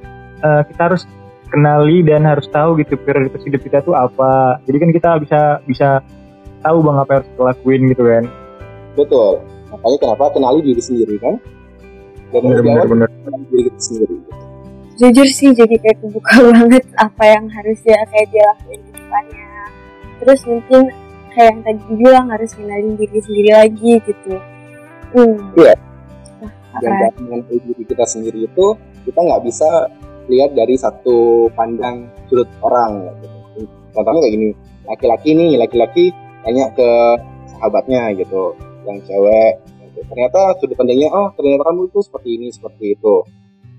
uh, 0.41 0.63
kita 0.65 0.83
harus 0.89 1.05
kenali 1.53 2.01
dan 2.01 2.25
harus 2.25 2.49
tahu 2.49 2.81
gitu 2.81 2.97
prioritas 2.97 3.45
hidup 3.45 3.61
kita 3.61 3.85
tuh 3.85 3.93
apa. 3.93 4.65
Jadi 4.65 4.77
kan 4.81 4.91
kita 4.97 5.11
bisa 5.21 5.41
bisa 5.69 5.89
tahu 6.65 6.81
bang 6.81 6.97
apa 6.97 7.11
yang 7.13 7.21
harus 7.21 7.29
kita 7.37 7.43
lakuin 7.53 7.83
gitu 7.93 8.03
kan? 8.09 8.25
Betul. 8.97 9.45
Makanya 9.69 9.99
kenapa 10.01 10.25
kenali 10.33 10.61
diri 10.65 10.81
sendiri 10.81 11.17
kan 11.21 11.37
dan 12.33 12.41
bener, 12.43 12.61
bener, 12.65 12.87
bener. 12.89 13.09
diri 13.53 13.69
kita 13.69 13.81
sendiri 13.81 14.17
jujur 14.97 15.29
sih 15.29 15.51
jadi 15.53 15.75
kayak 15.81 15.99
kebuka 16.01 16.35
banget 16.53 16.85
apa 17.01 17.25
yang 17.25 17.45
harus 17.53 17.81
ya 17.85 18.01
kayak 18.09 18.27
dia 18.33 18.45
lakuin 18.49 18.81
ke 18.81 18.91
depannya 18.97 19.49
terus 20.23 20.41
mungkin 20.49 20.83
kayak 21.33 21.49
yang 21.49 21.61
tadi 21.65 21.83
bilang 21.97 22.27
harus 22.29 22.51
kenalin 22.53 22.95
diri 22.97 23.19
sendiri 23.21 23.51
lagi 23.53 23.93
gitu 24.05 24.35
hmm. 25.17 25.39
iya 25.61 25.75
dan 26.81 27.13
mengenai 27.21 27.57
diri 27.61 27.85
kita 27.85 28.05
sendiri 28.09 28.49
itu 28.49 28.67
kita 29.05 29.21
nggak 29.21 29.43
bisa 29.45 29.93
lihat 30.31 30.57
dari 30.57 30.79
satu 30.79 31.51
pandang 31.53 32.09
sudut 32.31 32.49
orang 32.65 33.13
gitu. 33.21 33.69
contohnya 33.93 34.21
kayak 34.25 34.35
gini 34.39 34.49
laki-laki 34.89 35.31
nih 35.37 35.51
laki-laki 35.61 36.05
tanya 36.43 36.65
ke 36.73 36.91
sahabatnya 37.59 38.17
gitu 38.17 38.57
yang 38.89 38.99
cewek 39.05 39.61
ternyata 40.07 40.57
sudut 40.59 40.77
pandangnya 40.77 41.09
oh 41.13 41.29
ternyata 41.35 41.63
kamu 41.71 41.83
itu 41.91 41.99
seperti 42.03 42.29
ini 42.39 42.47
seperti 42.53 42.85
itu. 42.99 43.17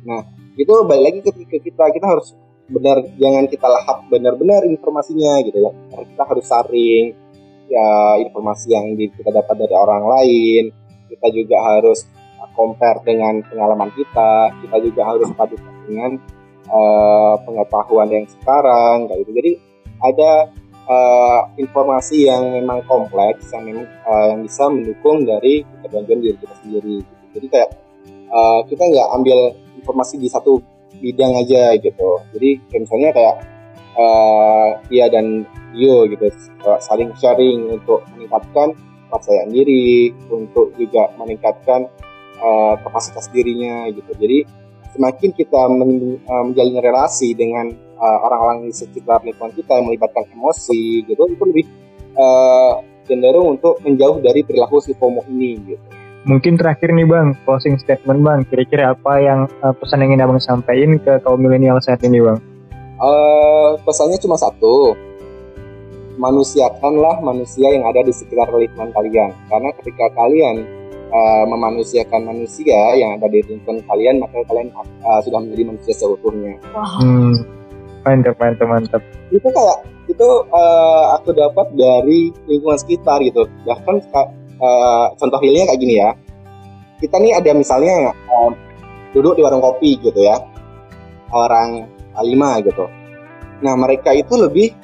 Nah 0.07 0.21
itu 0.55 0.73
balik 0.86 1.03
lagi 1.03 1.19
ketika 1.25 1.57
kita 1.59 1.83
kita 1.95 2.05
harus 2.07 2.38
benar 2.69 3.03
jangan 3.19 3.45
kita 3.51 3.67
lahap 3.67 3.97
benar-benar 4.07 4.63
informasinya 4.67 5.43
gitu 5.43 5.57
ya. 5.59 5.71
Kita 5.93 6.23
harus 6.27 6.45
saring 6.47 7.05
ya 7.67 8.19
informasi 8.21 8.67
yang 8.73 8.95
kita 8.95 9.29
dapat 9.31 9.55
dari 9.67 9.75
orang 9.75 10.03
lain. 10.05 10.63
Kita 11.09 11.27
juga 11.29 11.57
harus 11.62 12.05
compare 12.53 13.01
dengan 13.05 13.41
pengalaman 13.45 13.89
kita. 13.93 14.53
Kita 14.62 14.77
juga 14.81 15.01
harus 15.09 15.29
padukan 15.33 15.73
dengan 15.89 16.12
uh, 16.69 17.36
pengetahuan 17.43 18.09
yang 18.09 18.25
sekarang 18.29 19.09
kayak 19.09 19.19
gitu. 19.25 19.31
Jadi 19.38 19.51
ada 20.03 20.31
uh, 20.88 21.39
informasi 21.56 22.28
yang 22.28 22.52
memang 22.52 22.84
kompleks 22.88 23.52
yang 23.52 23.63
memang 23.67 23.88
uh, 24.08 24.26
yang 24.34 24.39
bisa 24.43 24.67
mendukung 24.67 25.24
dari 25.24 25.63
keberlanjutan 25.84 26.19
diri 26.24 26.38
kita 26.39 26.56
sendiri 26.63 26.96
gitu. 27.02 27.24
jadi 27.39 27.48
kayak 27.50 27.69
uh, 28.32 28.60
kita 28.67 28.84
nggak 28.84 29.08
ambil 29.15 29.39
informasi 29.80 30.15
di 30.19 30.28
satu 30.32 30.60
bidang 31.00 31.34
aja 31.43 31.76
gitu 31.80 32.10
jadi 32.36 32.50
kayak 32.72 32.82
misalnya 32.88 33.10
kayak 33.12 33.36
uh, 33.98 34.69
dia 34.88 35.06
dan 35.10 35.43
Dio 35.74 36.06
gitu 36.06 36.30
saling 36.86 37.17
sharing 37.17 37.82
untuk 37.82 38.06
meningkatkan 38.13 38.78
kepercayaan 39.10 39.50
diri 39.50 40.13
untuk 40.30 40.74
juga 40.78 41.10
meningkatkan 41.17 41.89
uh, 42.41 42.74
kapasitas 42.82 43.30
dirinya 43.34 43.89
gitu 43.89 44.13
jadi 44.17 44.46
semakin 44.93 45.34
kita 45.34 45.62
men, 45.74 46.22
uh, 46.30 46.43
menjalin 46.46 46.78
relasi 46.82 47.34
dengan 47.34 47.74
uh, 48.04 48.20
orang-orang 48.28 48.68
di 48.68 48.72
sekitar 48.76 49.24
lingkungan 49.24 49.56
kita 49.56 49.80
yang 49.80 49.88
melibatkan 49.88 50.28
emosi 50.36 51.08
gitu 51.08 51.24
itu 51.24 51.44
lebih 51.48 51.66
uh, 52.20 52.84
cenderung 53.08 53.60
untuk 53.60 53.80
menjauh 53.84 54.20
dari 54.20 54.44
perilaku 54.44 54.84
si 54.84 54.92
FOMO 54.96 55.24
ini 55.32 55.60
gitu. 55.63 55.86
Mungkin 56.24 56.56
terakhir 56.56 56.96
nih 56.96 57.04
bang, 57.04 57.36
closing 57.44 57.76
statement 57.76 58.24
bang, 58.24 58.48
kira-kira 58.48 58.96
apa 58.96 59.20
yang 59.20 59.39
uh, 59.60 59.76
pesan 59.76 60.08
yang 60.08 60.16
ingin 60.16 60.24
abang 60.24 60.39
sampaikan 60.39 60.96
ke 60.96 61.20
kaum 61.20 61.36
milenial 61.36 61.84
saat 61.84 62.00
ini 62.08 62.24
bang? 62.24 62.39
Uh, 62.96 63.76
pesannya 63.84 64.16
cuma 64.24 64.39
satu, 64.39 64.96
manusiakanlah 66.16 67.20
manusia 67.20 67.68
yang 67.76 67.84
ada 67.84 68.08
di 68.08 68.16
sekitar 68.16 68.48
lingkungan 68.56 68.96
kalian, 68.96 69.36
karena 69.52 69.70
ketika 69.84 70.16
kalian 70.16 70.63
uh, 71.12 71.44
memanusiakan 71.44 72.24
manusia 72.24 72.96
yang 72.96 73.20
ada 73.20 73.28
di 73.28 73.44
lingkungan 73.44 73.84
kalian, 73.84 74.24
maka 74.24 74.48
kalian 74.48 74.72
uh, 75.04 75.20
sudah 75.28 75.44
menjadi 75.44 75.76
manusia 75.76 75.92
seutuhnya. 75.92 76.56
Wow. 76.72 77.04
Hmm 77.04 77.62
mantap 78.04 78.36
mantap 78.39 78.68
mantap 78.68 79.02
itu 79.32 79.48
kayak 79.48 79.78
itu 80.12 80.30
uh, 80.52 81.18
aku 81.18 81.32
dapat 81.32 81.68
dari 81.74 82.30
lingkungan 82.46 82.78
sekitar 82.80 83.24
gitu. 83.24 83.48
Bahkan 83.63 83.96
uh, 84.60 85.06
contoh 85.16 85.39
realnya 85.39 85.72
kayak 85.72 85.82
gini 85.82 85.96
ya. 86.00 86.12
Kita 87.00 87.20
nih 87.20 87.36
ada 87.39 87.52
misalnya 87.56 88.12
uh, 88.32 88.52
duduk 89.16 89.39
di 89.39 89.42
warung 89.44 89.63
kopi 89.63 90.00
gitu 90.00 90.20
ya. 90.20 90.39
Orang 91.34 91.89
lima 92.22 92.62
gitu. 92.62 92.86
Nah 93.66 93.74
mereka 93.74 94.13
itu 94.13 94.38
lebih 94.38 94.76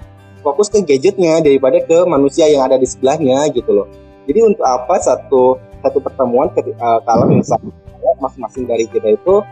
fokus 0.42 0.72
ke 0.72 0.82
gadgetnya 0.82 1.44
daripada 1.44 1.78
ke 1.84 2.08
manusia 2.08 2.48
yang 2.50 2.66
ada 2.66 2.80
di 2.80 2.88
sebelahnya 2.88 3.52
gitu 3.54 3.70
loh. 3.70 3.88
Jadi 4.26 4.40
untuk 4.42 4.66
apa? 4.66 4.98
Satu 4.98 5.60
satu 5.86 6.00
pertemuan 6.02 6.50
uh, 6.52 7.00
kalau 7.06 7.30
misalnya 7.30 7.72
masing-masing 8.20 8.66
dari 8.66 8.90
kita 8.90 9.16
itu 9.16 9.46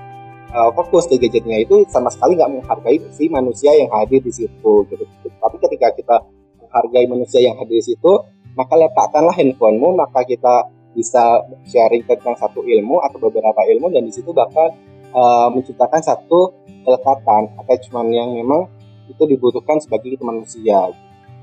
uh, 0.54 0.72
fokus 0.72 1.08
ke 1.10 1.20
gadgetnya 1.20 1.64
itu 1.64 1.84
sama 1.92 2.12
sekali 2.14 2.38
nggak 2.38 2.52
menghargai 2.52 2.98
si 3.12 3.28
manusia 3.28 3.72
yang 3.76 3.90
hadir 3.92 4.22
di 4.24 4.32
situ 4.32 4.74
gitu. 4.88 5.04
Tapi 5.40 5.56
ketika 5.64 5.88
kita 5.96 6.16
menghargai 6.62 7.06
manusia 7.10 7.40
yang 7.44 7.56
hadir 7.60 7.80
di 7.80 7.86
situ, 7.96 8.12
maka 8.56 8.74
letakkanlah 8.76 9.36
handphonemu, 9.36 9.90
maka 9.98 10.24
kita 10.24 10.68
bisa 10.98 11.46
sharing 11.70 12.02
tentang 12.10 12.34
satu 12.34 12.66
ilmu 12.66 12.98
atau 13.06 13.22
beberapa 13.22 13.62
ilmu 13.70 13.94
dan 13.94 14.08
di 14.08 14.14
situ 14.14 14.34
bakal 14.34 14.74
uh, 15.14 15.48
menciptakan 15.54 16.02
satu 16.02 16.58
kelekatan 16.82 17.54
attachment 17.62 18.10
yang 18.10 18.34
memang 18.34 18.66
itu 19.06 19.24
dibutuhkan 19.30 19.78
sebagai 19.78 20.18
manusia. 20.20 20.90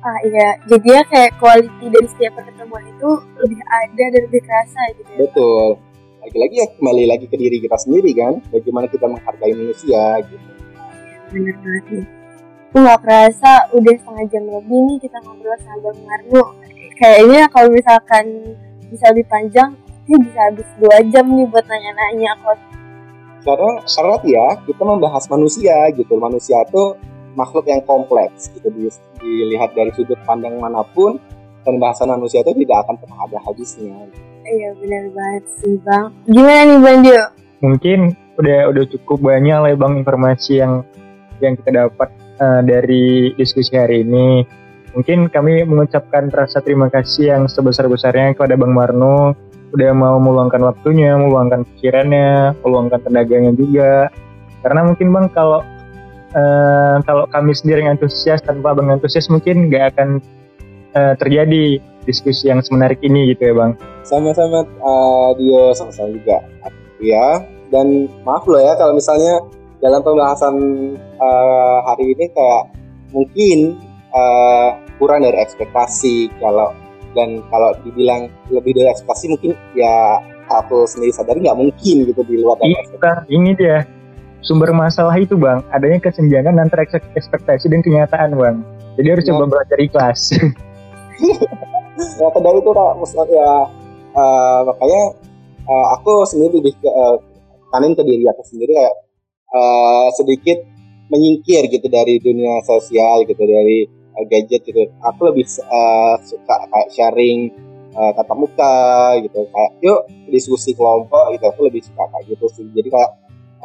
Ah 0.05 0.21
iya, 0.21 0.61
jadi 0.69 1.01
ya 1.01 1.03
kayak 1.09 1.33
quality 1.41 1.87
dari 1.89 2.09
setiap 2.13 2.37
pertemuan 2.37 2.85
itu 2.85 3.11
lebih 3.41 3.61
ada 3.65 4.05
dan 4.13 4.21
lebih 4.29 4.43
kerasa 4.45 4.81
gitu 5.01 5.11
ya. 5.17 5.19
Betul 5.25 5.94
lagi-lagi 6.25 6.57
ya 6.57 6.67
kembali 6.81 7.05
lagi 7.05 7.27
ke 7.29 7.37
diri 7.37 7.61
kita 7.61 7.77
sendiri 7.77 8.11
kan? 8.17 8.41
Bagaimana 8.49 8.89
kita 8.89 9.05
menghargai 9.05 9.53
manusia 9.53 10.03
gitu. 10.25 10.51
Benar 11.29 11.57
banget. 11.61 11.85
Nih 11.93 12.05
aku 12.75 12.83
nggak 12.83 13.01
kerasa 13.07 13.53
udah 13.71 13.95
setengah 13.95 14.25
jam 14.33 14.43
lebih 14.51 14.81
nih 14.83 14.99
kita 14.99 15.17
ngobrol 15.21 15.57
sama 15.61 15.79
Bang 15.85 16.01
Marno. 16.03 16.45
Kayaknya 16.99 17.43
kalau 17.53 17.69
misalkan 17.71 18.25
bisa 18.89 19.05
lebih 19.13 19.27
panjang 19.29 19.71
ini 20.09 20.17
bisa 20.27 20.41
habis 20.49 20.69
dua 20.81 20.99
jam 21.13 21.25
nih 21.29 21.47
buat 21.49 21.65
nanya-nanya 21.69 22.33
kok 22.41 22.59
karena 23.45 23.73
karena 23.85 24.17
ya 24.25 24.47
kita 24.65 24.83
membahas 24.83 25.25
manusia 25.29 25.77
gitu. 25.93 26.17
Manusia 26.17 26.65
itu 26.65 26.97
makhluk 27.37 27.69
yang 27.69 27.85
kompleks 27.85 28.49
gitu. 28.57 28.73
Dilihat 29.21 29.77
dari 29.77 29.93
sudut 29.93 30.17
pandang 30.25 30.57
mana 30.57 30.81
pun 30.81 31.21
pembahasan 31.63 32.09
manusia 32.09 32.41
itu 32.41 32.65
tidak 32.65 32.89
akan 32.89 32.97
pernah 32.97 33.19
ada 33.29 33.39
habisnya 33.45 34.09
Iya 34.45 34.77
benar 34.77 35.05
banget 35.17 35.45
sih 35.61 35.75
bang. 35.81 36.07
Gimana 36.29 36.61
nih 36.69 36.79
bang 36.85 36.99
Dio? 37.01 37.25
Mungkin 37.65 37.99
udah 38.37 38.61
udah 38.69 38.85
cukup 38.93 39.19
banyak 39.25 39.57
lah 39.57 39.73
bang 39.73 39.95
informasi 40.05 40.61
yang 40.61 40.85
yang 41.41 41.57
kita 41.57 41.89
dapat 41.89 42.13
uh, 42.39 42.61
dari 42.61 43.33
diskusi 43.41 43.73
hari 43.73 44.05
ini. 44.05 44.45
Mungkin 44.95 45.33
kami 45.33 45.65
mengucapkan 45.67 46.31
rasa 46.31 46.63
terima 46.63 46.87
kasih 46.87 47.35
yang 47.35 47.43
sebesar-besarnya 47.51 48.39
kepada 48.39 48.55
Bang 48.55 48.79
Marno 48.79 49.35
udah 49.75 49.91
mau 49.91 50.23
meluangkan 50.23 50.63
waktunya, 50.71 51.19
meluangkan 51.19 51.67
pikirannya, 51.67 52.55
meluangkan 52.63 53.03
tenaganya 53.03 53.51
juga. 53.59 54.07
Karena 54.63 54.87
mungkin 54.87 55.11
bang 55.11 55.27
kalau 55.35 55.67
uh, 56.37 56.97
kalau 57.03 57.27
kami 57.27 57.59
sendiri 57.59 57.83
yang 57.83 57.99
antusias 57.99 58.39
tanpa 58.45 58.71
bang 58.77 58.95
antusias 58.95 59.27
mungkin 59.27 59.67
nggak 59.67 59.99
akan 59.99 60.09
uh, 60.95 61.15
terjadi 61.19 61.83
diskusi 62.05 62.49
yang 62.49 62.61
semenarik 62.65 63.01
ini 63.03 63.35
gitu 63.35 63.51
ya 63.51 63.55
bang. 63.57 63.73
Sama-sama 64.05 64.65
uh, 64.81 65.35
Dio 65.37 65.73
sama-sama 65.77 66.13
juga. 66.15 66.39
Ya 67.03 67.43
dan 67.75 68.07
maaf 68.23 68.47
loh 68.47 68.63
ya 68.63 68.79
kalau 68.79 68.95
misalnya 68.95 69.43
dalam 69.83 70.01
pembahasan 70.01 70.57
uh, 71.19 71.79
hari 71.91 72.15
ini 72.15 72.31
kayak 72.33 72.63
mungkin 73.11 73.59
uh, 74.15 74.79
kurang 74.97 75.27
dari 75.27 75.37
ekspektasi 75.43 76.31
kalau 76.39 76.71
dan 77.19 77.43
kalau 77.51 77.75
dibilang 77.83 78.31
lebih 78.51 78.75
dari 78.79 78.91
ekspektasi 78.91 79.35
mungkin 79.35 79.53
ya 79.75 80.23
aku 80.51 80.87
sendiri 80.87 81.13
sadari 81.15 81.43
nggak 81.43 81.59
mungkin 81.59 81.97
gitu 82.11 82.23
di 82.27 82.43
luar 82.43 82.59
dari 82.63 82.75
iya, 82.75 83.13
ini 83.31 83.51
dia 83.59 83.79
sumber 84.45 84.71
masalah 84.71 85.15
itu 85.17 85.35
bang 85.35 85.63
adanya 85.75 85.99
kesenjangan 85.99 86.59
antara 86.61 86.85
ekspektasi 87.17 87.67
dan 87.71 87.81
kenyataan 87.83 88.39
bang 88.39 88.57
jadi 89.01 89.19
harus 89.19 89.25
coba 89.27 89.45
nah. 89.47 89.51
belajar 89.59 89.79
ikhlas 89.83 90.21
ya 91.95 92.29
dari 92.31 92.59
itu 92.59 92.71
kak 92.75 93.29
ya. 93.31 93.53
Uh, 94.15 94.63
makanya 94.71 95.03
uh, 95.67 95.87
aku 95.99 96.23
sendiri 96.23 96.63
lebih 96.63 96.75
ke, 96.79 96.87
uh, 96.87 97.19
kanin 97.75 97.99
ke 97.99 98.03
diri 98.07 98.23
aku 98.31 98.47
sendiri 98.47 98.79
kayak 98.79 98.95
uh, 99.51 100.07
sedikit 100.15 100.63
menyingkir 101.11 101.67
gitu 101.67 101.87
dari 101.91 102.23
dunia 102.23 102.63
sosial 102.63 103.27
gitu 103.27 103.43
dari 103.43 103.91
uh, 104.15 104.25
gadget 104.31 104.63
gitu. 104.63 104.87
Aku 105.03 105.35
lebih 105.35 105.47
uh, 105.67 106.15
suka 106.23 106.57
kayak 106.71 106.89
sharing 106.95 107.51
uh, 107.99 108.15
tatap 108.15 108.39
muka 108.39 109.19
gitu. 109.27 109.51
Kayak 109.51 109.71
yuk 109.83 110.01
diskusi 110.31 110.79
kelompok 110.79 111.35
gitu 111.35 111.45
aku 111.51 111.67
lebih 111.67 111.83
suka 111.83 112.07
kayak 112.15 112.25
gitu 112.31 112.47
sih. 112.55 112.67
Jadi 112.71 112.89
kayak 112.95 113.11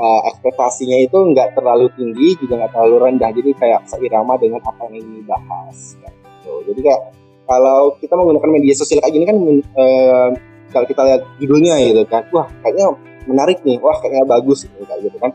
uh, 0.01 0.21
ekspektasinya 0.33 0.97
itu 0.97 1.17
nggak 1.17 1.53
terlalu 1.53 1.93
tinggi 1.93 2.41
juga 2.41 2.65
nggak 2.65 2.73
terlalu 2.73 2.95
rendah. 3.05 3.29
Jadi 3.37 3.51
kayak 3.53 3.85
seirama 3.85 4.33
dengan 4.41 4.65
apa 4.65 4.89
yang 4.89 5.05
ingin 5.05 5.21
dibahas 5.21 5.77
gitu. 6.01 6.53
Jadi 6.73 6.81
kayak 6.81 7.01
kalau 7.49 7.97
kita 7.97 8.13
menggunakan 8.13 8.49
media 8.53 8.77
sosial 8.77 9.01
kayak 9.01 9.13
gini 9.17 9.25
kan 9.25 9.37
uh, 9.73 10.29
kalau 10.69 10.85
kita 10.85 11.01
lihat 11.01 11.21
judulnya 11.41 11.81
gitu 11.81 12.05
kan 12.05 12.21
wah 12.29 12.45
kayaknya 12.61 12.93
menarik 13.25 13.57
nih 13.65 13.81
wah 13.81 13.97
kayaknya 13.97 14.29
bagus 14.29 14.69
gitu, 14.69 14.85
kayak 14.85 15.09
gitu 15.09 15.17
kan 15.17 15.33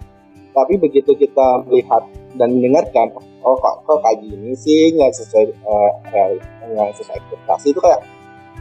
tapi 0.55 0.79
begitu 0.79 1.11
kita 1.19 1.67
melihat 1.67 2.07
dan 2.39 2.55
mendengarkan 2.55 3.11
oh 3.43 3.59
kok 3.59 3.83
kok 3.83 3.99
kayak 4.07 4.23
gini 4.23 4.55
sih 4.55 4.95
nggak 4.95 5.11
sesuai 5.11 5.51
uh, 5.67 5.91
nggak 6.71 6.95
sesuai 7.03 7.19
ekspektasi 7.19 7.75
itu 7.75 7.81
kayak 7.83 8.01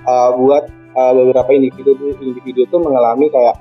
uh, 0.09 0.33
buat 0.33 0.65
uh, 0.97 1.13
beberapa 1.13 1.53
individu 1.53 1.93
individu 2.17 2.65
itu 2.65 2.77
mengalami 2.81 3.29
kayak 3.29 3.53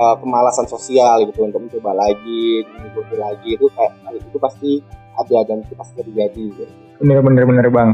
uh, 0.00 0.16
kemalasan 0.16 0.64
sosial 0.64 1.28
gitu 1.28 1.44
untuk 1.44 1.60
mencoba 1.60 2.08
lagi 2.08 2.64
mengikuti 2.64 3.14
lagi 3.20 3.48
itu 3.60 3.68
kayak 3.76 3.92
itu 4.16 4.38
pasti 4.40 4.72
ada 5.20 5.38
dan 5.44 5.60
itu 5.60 5.74
pasti 5.76 6.00
terjadi 6.00 6.44
gitu. 6.56 6.64
bener 7.04 7.20
bener 7.20 7.44
bener 7.44 7.66
bang 7.68 7.92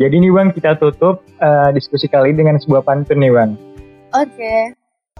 jadi 0.00 0.16
nih 0.16 0.32
bang 0.32 0.48
kita 0.56 0.80
tutup 0.80 1.20
uh, 1.44 1.68
diskusi 1.76 2.08
kali 2.08 2.32
dengan 2.32 2.56
sebuah 2.56 2.80
pantun 2.80 3.20
nih 3.20 3.28
bang 3.28 3.50
oke 4.16 4.32
okay. 4.32 4.72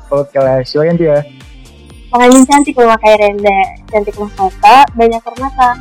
oke 0.08 0.36
lah 0.40 0.64
silakan 0.64 0.96
dia 0.96 1.20
Pengantin 2.10 2.42
cantik 2.42 2.74
memakai 2.74 3.14
renda, 3.22 3.58
cantik 3.86 4.18
mahkota, 4.18 4.82
banyak 4.98 5.22
permata. 5.22 5.78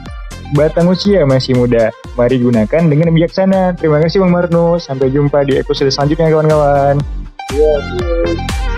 Batang 0.54 0.94
usia 0.94 1.26
masih 1.26 1.58
muda, 1.58 1.90
mari 2.14 2.38
gunakan 2.38 2.86
dengan 2.86 3.10
bijaksana. 3.10 3.74
Terima 3.74 3.98
kasih 3.98 4.22
Bang 4.22 4.38
Marno, 4.38 4.78
sampai 4.78 5.10
jumpa 5.10 5.42
di 5.50 5.58
episode 5.58 5.90
selanjutnya 5.90 6.30
kawan-kawan. 6.30 7.02
Yeah, 7.50 7.82
yeah. 8.30 8.69